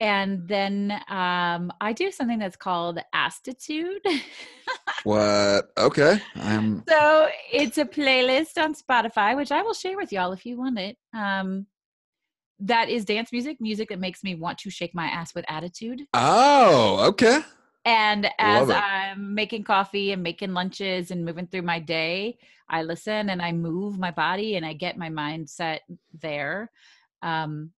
[0.00, 4.00] And then um, I do something that's called Astitude.
[5.04, 5.72] What?
[5.78, 6.20] Okay.
[6.36, 6.84] I'm.
[6.88, 10.78] so it's a playlist on Spotify, which I will share with y'all if you want
[10.78, 10.96] it.
[11.12, 11.66] Um,
[12.60, 16.02] that is dance music, music that makes me want to shake my ass with attitude.
[16.14, 17.40] Oh, okay.
[17.84, 22.38] And as I'm making coffee and making lunches and moving through my day,
[22.68, 25.78] I listen and I move my body and I get my mindset
[26.20, 26.70] there.
[27.22, 27.72] Um,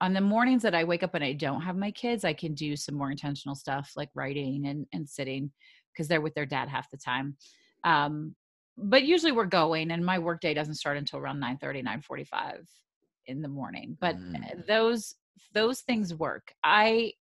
[0.00, 2.54] on the mornings that I wake up and I don't have my kids, I can
[2.54, 5.50] do some more intentional stuff like writing and, and sitting
[5.92, 7.36] because they're with their dad half the time.
[7.84, 8.34] Um,
[8.76, 12.68] but usually we're going and my work day doesn't start until around 9 945
[13.26, 13.96] in the morning.
[14.00, 14.66] But uh, Mm.
[14.66, 15.14] those
[15.54, 16.52] those things work.
[16.62, 17.12] I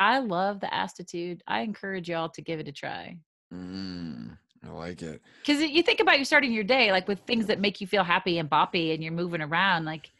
[0.00, 1.40] I love the Astitude.
[1.46, 3.16] I encourage y'all to give it a try.
[3.52, 4.36] Mm,
[4.66, 5.22] I like it.
[5.40, 8.04] Because you think about you starting your day like with things that make you feel
[8.04, 9.84] happy and boppy and you're moving around.
[9.84, 10.10] Like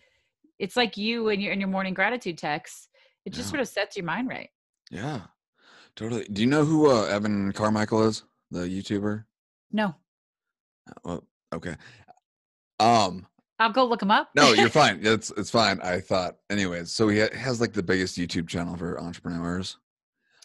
[0.58, 2.88] it's like you and your in your morning gratitude text.
[3.24, 3.50] It just Yeah.
[3.50, 4.50] sort of sets your mind right.
[4.90, 5.22] Yeah,
[5.96, 6.24] totally.
[6.24, 8.24] Do you know who uh, Evan Carmichael is?
[8.50, 9.24] The YouTuber.
[9.72, 9.94] No.
[10.88, 11.76] Uh, Well, okay.
[12.80, 13.26] Um,
[13.58, 14.30] I'll go look him up.
[14.36, 15.00] no, you're fine.
[15.02, 15.80] It's it's fine.
[15.80, 16.92] I thought, anyways.
[16.92, 19.78] So he has like the biggest YouTube channel for entrepreneurs,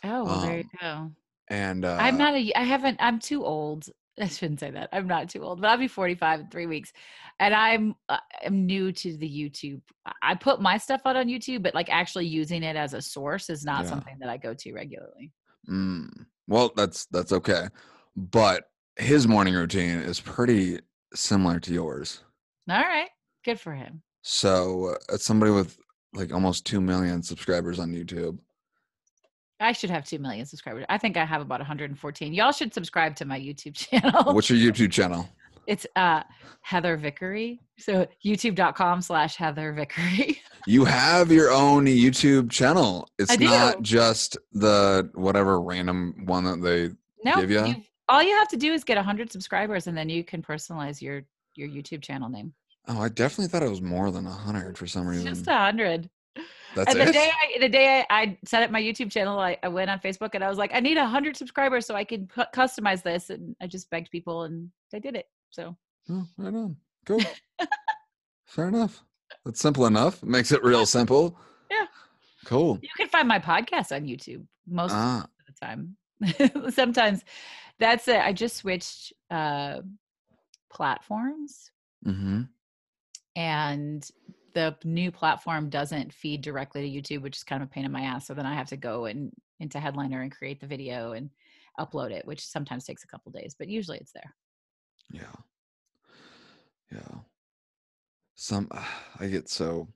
[0.03, 1.11] oh, well, there you um, go.
[1.49, 3.89] and uh, I'm not a I haven't I'm too old.
[4.19, 4.89] I shouldn't say that.
[4.91, 6.91] I'm not too old, but I'll be 45 in 3 weeks.
[7.39, 9.81] And I'm uh, I'm new to the YouTube.
[10.21, 13.49] I- put my stuff out on YouTube, but like actually using it as a source
[13.49, 13.89] is not Yeah.
[13.91, 15.31] something that I go to regularly.
[15.69, 17.67] Mm, well, that's that's okay,
[18.15, 18.65] but
[18.97, 20.79] his morning routine is pretty
[21.13, 22.23] similar to yours.
[22.69, 23.09] All right.
[23.45, 24.01] Good for him.
[24.21, 25.77] So, uh, it's somebody with
[26.13, 28.37] like almost two million subscribers on YouTube.
[29.59, 30.85] I should have 2 million subscribers.
[30.89, 32.33] I think I have about 114.
[32.33, 34.33] Y'all should subscribe to my YouTube channel.
[34.33, 35.27] What's your YouTube channel?
[35.67, 36.23] It's uh
[36.61, 37.59] Heather Vickery.
[37.77, 40.41] So youtube.com slash Heather Vickery.
[40.67, 43.07] You have your own YouTube channel.
[43.17, 46.89] It's not just the whatever random one that they.
[47.23, 47.65] No, Give ya?
[47.65, 51.01] you've- all you have to do is get 100 subscribers and then you can personalize
[51.01, 51.21] your
[51.55, 52.53] your YouTube channel name.
[52.87, 55.25] Oh, I definitely thought it was more than hundred for some reason.
[55.27, 56.09] just 100.
[56.75, 57.05] That's and it.
[57.07, 59.89] the day I, the day I, I set up my YouTube channel, I, I went
[59.89, 62.43] on Facebook and I was like, I need a 100 subscribers so I can cu-
[62.55, 63.29] customize this.
[63.29, 65.25] And I just begged people and they did it.
[65.49, 65.75] So
[66.11, 66.75] Oh, right on.
[67.05, 67.21] Cool.
[68.47, 69.03] Fair enough.
[69.45, 70.23] That's simple enough.
[70.23, 71.37] Makes it real simple.
[71.69, 71.85] Yeah.
[72.45, 72.79] Cool.
[72.81, 76.71] you can find my podcast on YouTube most Ah, of the time.
[76.73, 77.23] Sometimes
[77.79, 78.19] that's it.
[78.19, 79.81] I just switched uh,
[80.71, 81.71] platforms
[82.05, 82.41] mm-hmm.
[83.35, 84.09] and
[84.53, 87.91] the new platform doesn't feed directly to YouTube, which is kind of a pain in
[87.91, 88.27] my ass.
[88.27, 91.29] So then I have to go and into Headliner and create the video and
[91.79, 94.35] upload it, which sometimes takes a couple days, but usually it's there.
[95.11, 95.35] Yeah.
[96.91, 97.19] Yeah.
[98.35, 98.69] Some
[99.19, 99.87] I get so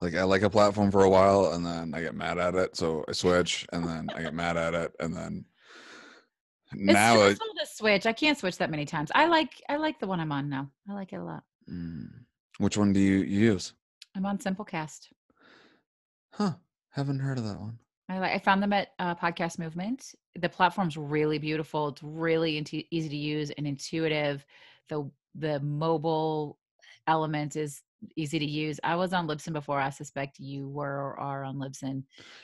[0.00, 2.76] like I like a platform for a while and then I get mad at it,
[2.76, 5.44] so I switch and then I get mad at it and then
[6.74, 8.06] now It's now it, stressful to switch.
[8.06, 9.10] I can't switch that many times.
[9.14, 10.70] I like I like the one I'm on now.
[10.88, 11.44] I like it a lot.
[11.70, 12.08] Mm.
[12.58, 13.72] which one do you use?
[14.14, 15.08] I'm on Simplecast.
[16.32, 16.52] Huh.
[16.90, 17.78] Haven't heard of that one.
[18.08, 18.32] I like.
[18.32, 20.14] I found them at uh, Podcast Movement.
[20.38, 21.88] The platform's really beautiful.
[21.88, 24.44] It's really intu- easy to use and intuitive.
[24.88, 26.58] The the mobile
[27.06, 27.82] element is
[28.16, 28.78] easy to use.
[28.84, 29.80] I was on Libsyn before.
[29.80, 32.02] I suspect you were or are on Libsyn.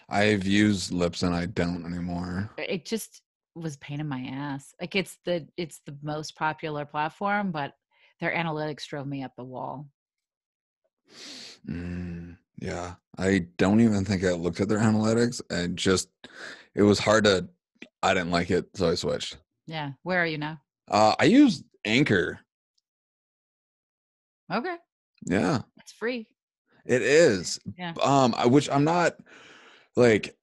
[0.08, 1.32] I've used Libsyn.
[1.32, 2.50] I don't anymore.
[2.56, 3.22] It just
[3.54, 4.74] was a pain in my ass.
[4.80, 7.74] Like it's the it's the most popular platform, but
[8.20, 9.86] their analytics drove me up the wall.
[11.68, 12.94] Mm, yeah.
[13.18, 16.08] I don't even think I looked at their analytics and just
[16.74, 17.48] it was hard to
[18.02, 19.38] I didn't like it, so I switched.
[19.66, 19.92] Yeah.
[20.02, 20.60] Where are you now?
[20.90, 22.40] Uh I use Anchor.
[24.52, 24.76] Okay.
[25.26, 25.62] Yeah.
[25.78, 26.26] It's free.
[26.86, 27.58] It is.
[27.76, 27.92] Yeah.
[28.02, 29.16] Um, I- which I'm not
[29.96, 30.36] like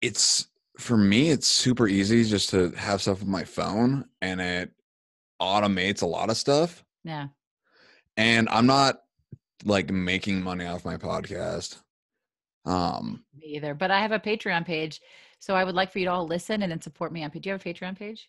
[0.00, 0.46] it's
[0.78, 4.70] for me, it's super easy just to have stuff on my phone and it
[5.42, 6.84] automates a lot of stuff.
[7.04, 7.28] Yeah.
[8.16, 9.00] And I'm not
[9.64, 11.78] like making money off my podcast.
[12.64, 13.74] Um, Me either.
[13.74, 15.00] But I have a Patreon page.
[15.40, 17.30] So I would like for you to all listen and then support me on.
[17.30, 18.28] Do you have a Patreon page?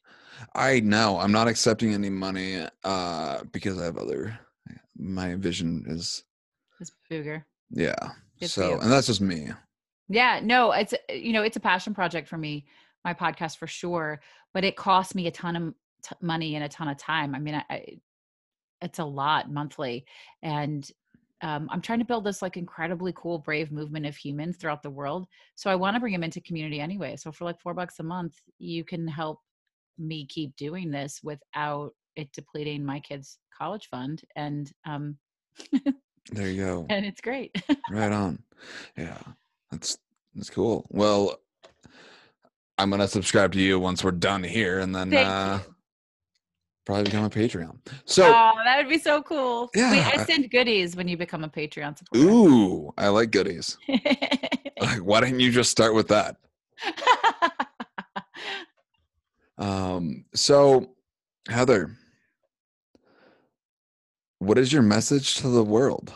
[0.54, 4.38] I know I'm not accepting any money uh because I have other
[4.98, 6.24] my vision is
[6.80, 7.44] This booger.
[7.72, 7.96] yeah.
[8.40, 9.50] Good so and that's just me.
[10.08, 12.66] Yeah, no, it's you know, it's a passion project for me,
[13.04, 14.22] my podcast for sure,
[14.54, 15.74] but it costs me a ton of
[16.04, 17.34] t- money and a ton of time.
[17.36, 17.86] I mean, I, I
[18.82, 20.06] it's a lot monthly
[20.42, 20.90] and
[21.42, 24.90] um, I'm trying to build this like incredibly cool, brave movement of humans throughout the
[24.90, 25.26] world.
[25.56, 27.16] So I want to bring them into community anyway.
[27.16, 29.40] So for like four bucks a month, you can help
[29.98, 35.18] me keep doing this without it depleting my kids' college fund, and um,
[36.32, 36.86] There you go.
[36.90, 37.56] and it's great.
[37.90, 38.44] right on.
[38.98, 39.18] Yeah.
[39.72, 39.98] That's
[40.36, 40.86] That's cool.
[40.90, 41.40] Well,
[42.78, 45.76] I'm gonna subscribe to you once we're done here, and then Thank uh, you.
[46.90, 47.78] Probably become a Patreon.
[48.06, 49.70] So, oh, that would be so cool.
[49.76, 52.28] Yeah, Wait, I- send goodies when you become a Patreon supporter.
[52.28, 53.78] ooh, I like goodies.
[54.82, 56.38] Like, why didn't you just start with that?
[59.58, 60.96] Um, so
[61.50, 61.92] Heather,
[64.38, 66.14] what is your message to the world?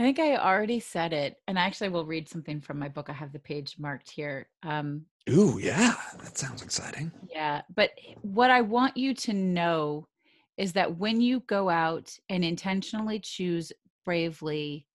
[0.00, 3.10] I think I already said it, and actually, I will read something from my book.
[3.10, 4.48] I have the page marked here.
[4.62, 5.92] Um, Ooh, yeah,
[6.22, 7.12] that sounds exciting.
[7.30, 7.90] yeah, but
[8.22, 10.08] what I want you to know
[10.56, 13.72] is that when you go out and intentionally choose
[14.06, 14.86] bravely,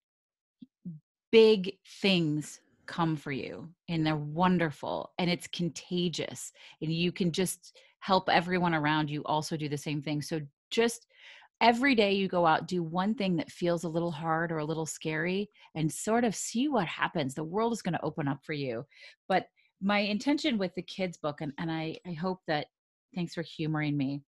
[1.31, 6.51] big things come for you, and they're wonderful, and it's contagious,
[6.81, 10.23] and you can just help everyone around you also do the same thing.
[10.23, 10.41] So
[10.71, 11.05] just
[11.61, 14.65] every day you go out do one thing that feels a little hard or a
[14.65, 17.33] little scary and sort of see what happens.
[17.33, 18.85] The world is going to open up for you.
[19.27, 19.47] But
[19.81, 22.67] my intention with the kids book and, and I, I hope that
[23.13, 24.21] thanks for humoring me.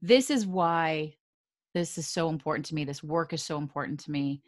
[0.00, 1.14] This is why
[1.74, 4.42] this is so important to me this work is so important to me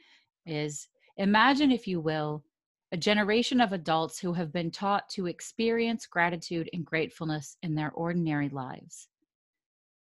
[0.47, 2.45] is imagine if you will
[2.93, 7.91] a generation of adults who have been taught to experience gratitude and gratefulness in their
[7.93, 9.09] ordinary lives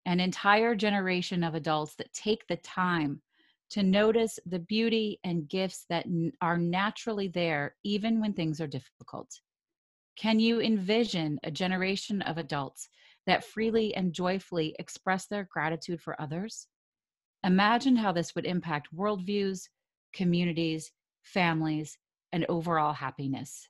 [0.06, 3.20] an entire generation of adults that take the time
[3.70, 6.06] to notice the beauty and gifts that
[6.40, 9.40] are naturally there, even when things are difficult.
[10.16, 12.88] Can you envision a generation of adults
[13.26, 16.68] that freely and joyfully express their gratitude for others?
[17.42, 19.68] Imagine how this would impact worldviews,
[20.12, 20.92] communities,
[21.22, 21.98] families,
[22.32, 23.68] and overall happiness.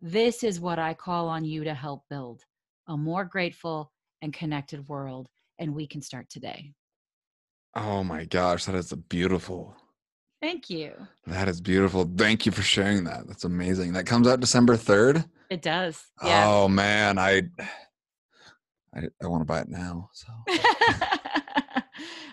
[0.00, 2.42] This is what I call on you to help build
[2.86, 6.72] a more grateful and connected world and we can start today.
[7.74, 9.76] Oh my gosh, that is a beautiful.
[10.40, 10.92] Thank you.
[11.26, 12.08] That is beautiful.
[12.16, 13.26] Thank you for sharing that.
[13.26, 13.92] That's amazing.
[13.92, 15.28] That comes out December 3rd.
[15.50, 16.02] It does.
[16.22, 16.46] Yeah.
[16.46, 17.42] Oh man, I
[18.94, 20.10] I, I want to buy it now.
[20.12, 20.26] So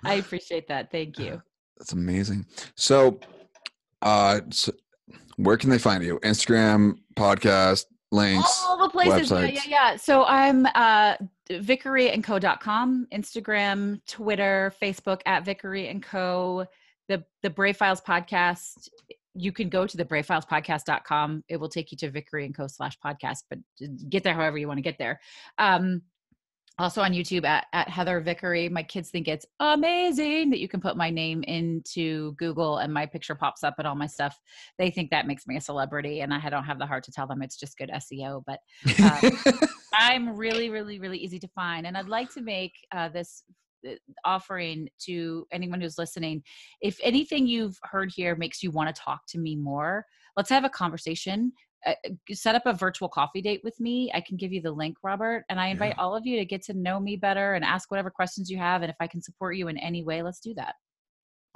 [0.04, 0.92] I appreciate that.
[0.92, 1.42] Thank you.
[1.78, 2.46] that's amazing.
[2.76, 3.20] So
[4.02, 4.72] uh so
[5.38, 6.20] where can they find you?
[6.20, 8.64] Instagram, podcast, links.
[8.66, 9.32] All the places.
[9.32, 9.96] Yeah, yeah, yeah.
[9.96, 11.16] So I'm uh
[11.50, 16.66] vickeryandco.com, Instagram, Twitter, Facebook at Vickery and Co.
[17.08, 18.90] The the Brave Files podcast.
[19.36, 21.44] You can go to the bravefilespodcast.com.
[21.50, 23.60] It will take you to Vickery and Co slash podcast, but
[24.10, 25.20] get there however you want to get there.
[25.58, 26.02] Um,
[26.78, 28.68] also on YouTube at, at Heather Vickery.
[28.70, 33.06] My kids think it's amazing that you can put my name into Google and my
[33.06, 34.38] picture pops up and all my stuff.
[34.78, 37.28] They think that makes me a celebrity, and I don't have the heart to tell
[37.28, 38.44] them it's just good SEO.
[38.46, 38.60] But
[39.02, 41.88] um, I'm really, really, really easy to find.
[41.88, 43.44] And I'd like to make uh, this
[43.88, 43.94] uh,
[44.26, 46.44] offering to anyone who's listening.
[46.82, 50.06] If anything you've heard here makes you want to talk to me more,
[50.36, 51.54] let's have a conversation.
[51.86, 51.94] Uh,
[52.32, 54.12] set up a virtual coffee date with me.
[54.14, 55.46] I can give you the link, Robert.
[55.50, 58.10] And I invite all of you to get to know me better and ask whatever
[58.10, 58.82] questions you have.
[58.82, 60.76] And if I can support you in any way, let's do that.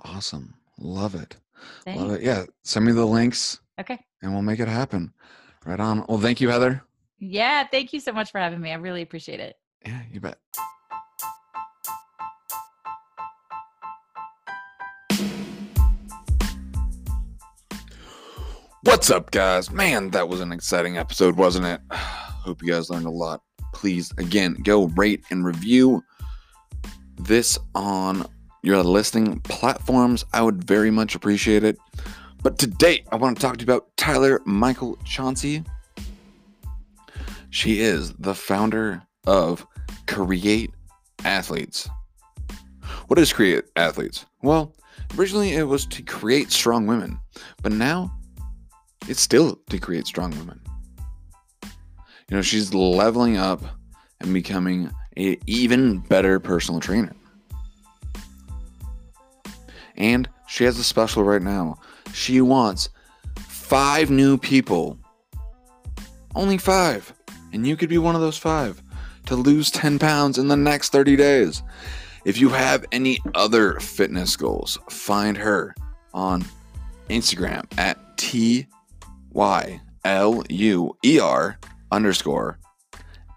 [0.05, 0.53] awesome.
[0.77, 1.35] Love it.
[1.83, 2.01] Thanks.
[2.01, 2.21] Love it.
[2.21, 2.45] Yeah.
[2.63, 3.99] Send me the links Okay.
[4.21, 5.13] and we'll make it happen.
[5.65, 6.05] Right on.
[6.07, 6.83] Well, thank you, Heather.
[7.19, 7.65] Yeah.
[7.69, 8.71] Thank you so much for having me.
[8.71, 9.55] I really appreciate it.
[9.85, 10.37] Yeah, you bet.
[18.89, 19.69] What's up, guys?
[19.69, 21.79] Man, that was an exciting episode, wasn't it?
[21.91, 23.43] Hope you guys learned a lot.
[23.71, 26.03] Please, again, go rate and review
[27.15, 28.25] this on
[28.63, 30.25] your listening platforms.
[30.33, 31.77] I would very much appreciate it.
[32.41, 35.63] But today, I want to talk to you about Tyler Michael Chauncey.
[37.51, 39.67] She is the founder of
[40.07, 40.71] Create
[41.23, 41.87] Athletes.
[43.05, 44.25] What is Create Athletes?
[44.41, 44.73] Well,
[45.15, 47.19] originally it was to create strong women,
[47.61, 48.18] but now
[49.09, 50.61] it's still to create strong women.
[52.29, 53.61] You know, she's leveling up
[54.21, 57.15] and becoming an even better personal trainer.
[59.97, 61.79] And she has a special right now.
[62.13, 62.89] She wants
[63.47, 64.99] five new people.
[66.35, 67.11] Only five.
[67.51, 68.81] And you could be one of those five
[69.25, 71.63] to lose 10 pounds in the next 30 days.
[72.25, 75.73] If you have any other fitness goals, find her
[76.13, 76.45] on
[77.09, 78.67] Instagram at T
[79.31, 81.59] Y L U E R
[81.91, 82.59] underscore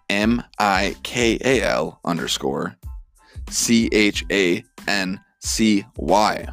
[0.09, 2.77] M I K A L underscore
[3.51, 6.47] C H A N C Y.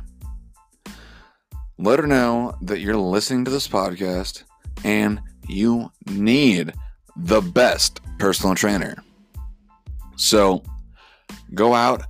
[1.78, 4.44] Let her know that you're listening to this podcast
[4.84, 6.74] and you need
[7.16, 9.04] the best personal trainer.
[10.16, 10.64] So
[11.54, 12.04] go out,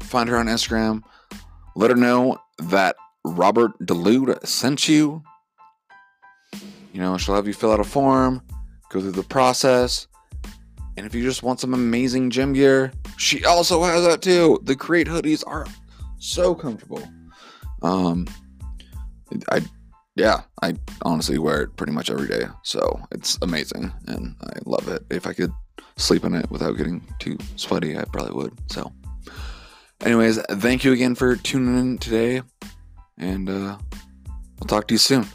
[0.00, 1.02] find her on Instagram,
[1.76, 5.22] let her know that Robert Delude sent you,
[6.92, 8.42] You know, she'll have you fill out a form,
[8.90, 10.06] go through the process.
[10.96, 14.60] And if you just want some amazing gym gear, she also has that too.
[14.64, 15.66] The Create hoodies are
[16.18, 17.02] so comfortable.
[17.82, 18.26] Um,
[19.50, 19.62] I,
[20.16, 22.44] yeah, I honestly wear it pretty much every day.
[22.62, 25.04] So it's amazing and I love it.
[25.10, 25.52] If I could
[25.96, 28.58] sleep in it without getting too sweaty, I probably would.
[28.70, 28.92] So,
[30.02, 32.42] anyways, thank you again for tuning in today.
[33.16, 33.78] And uh,
[34.60, 35.26] I'll talk to you soon.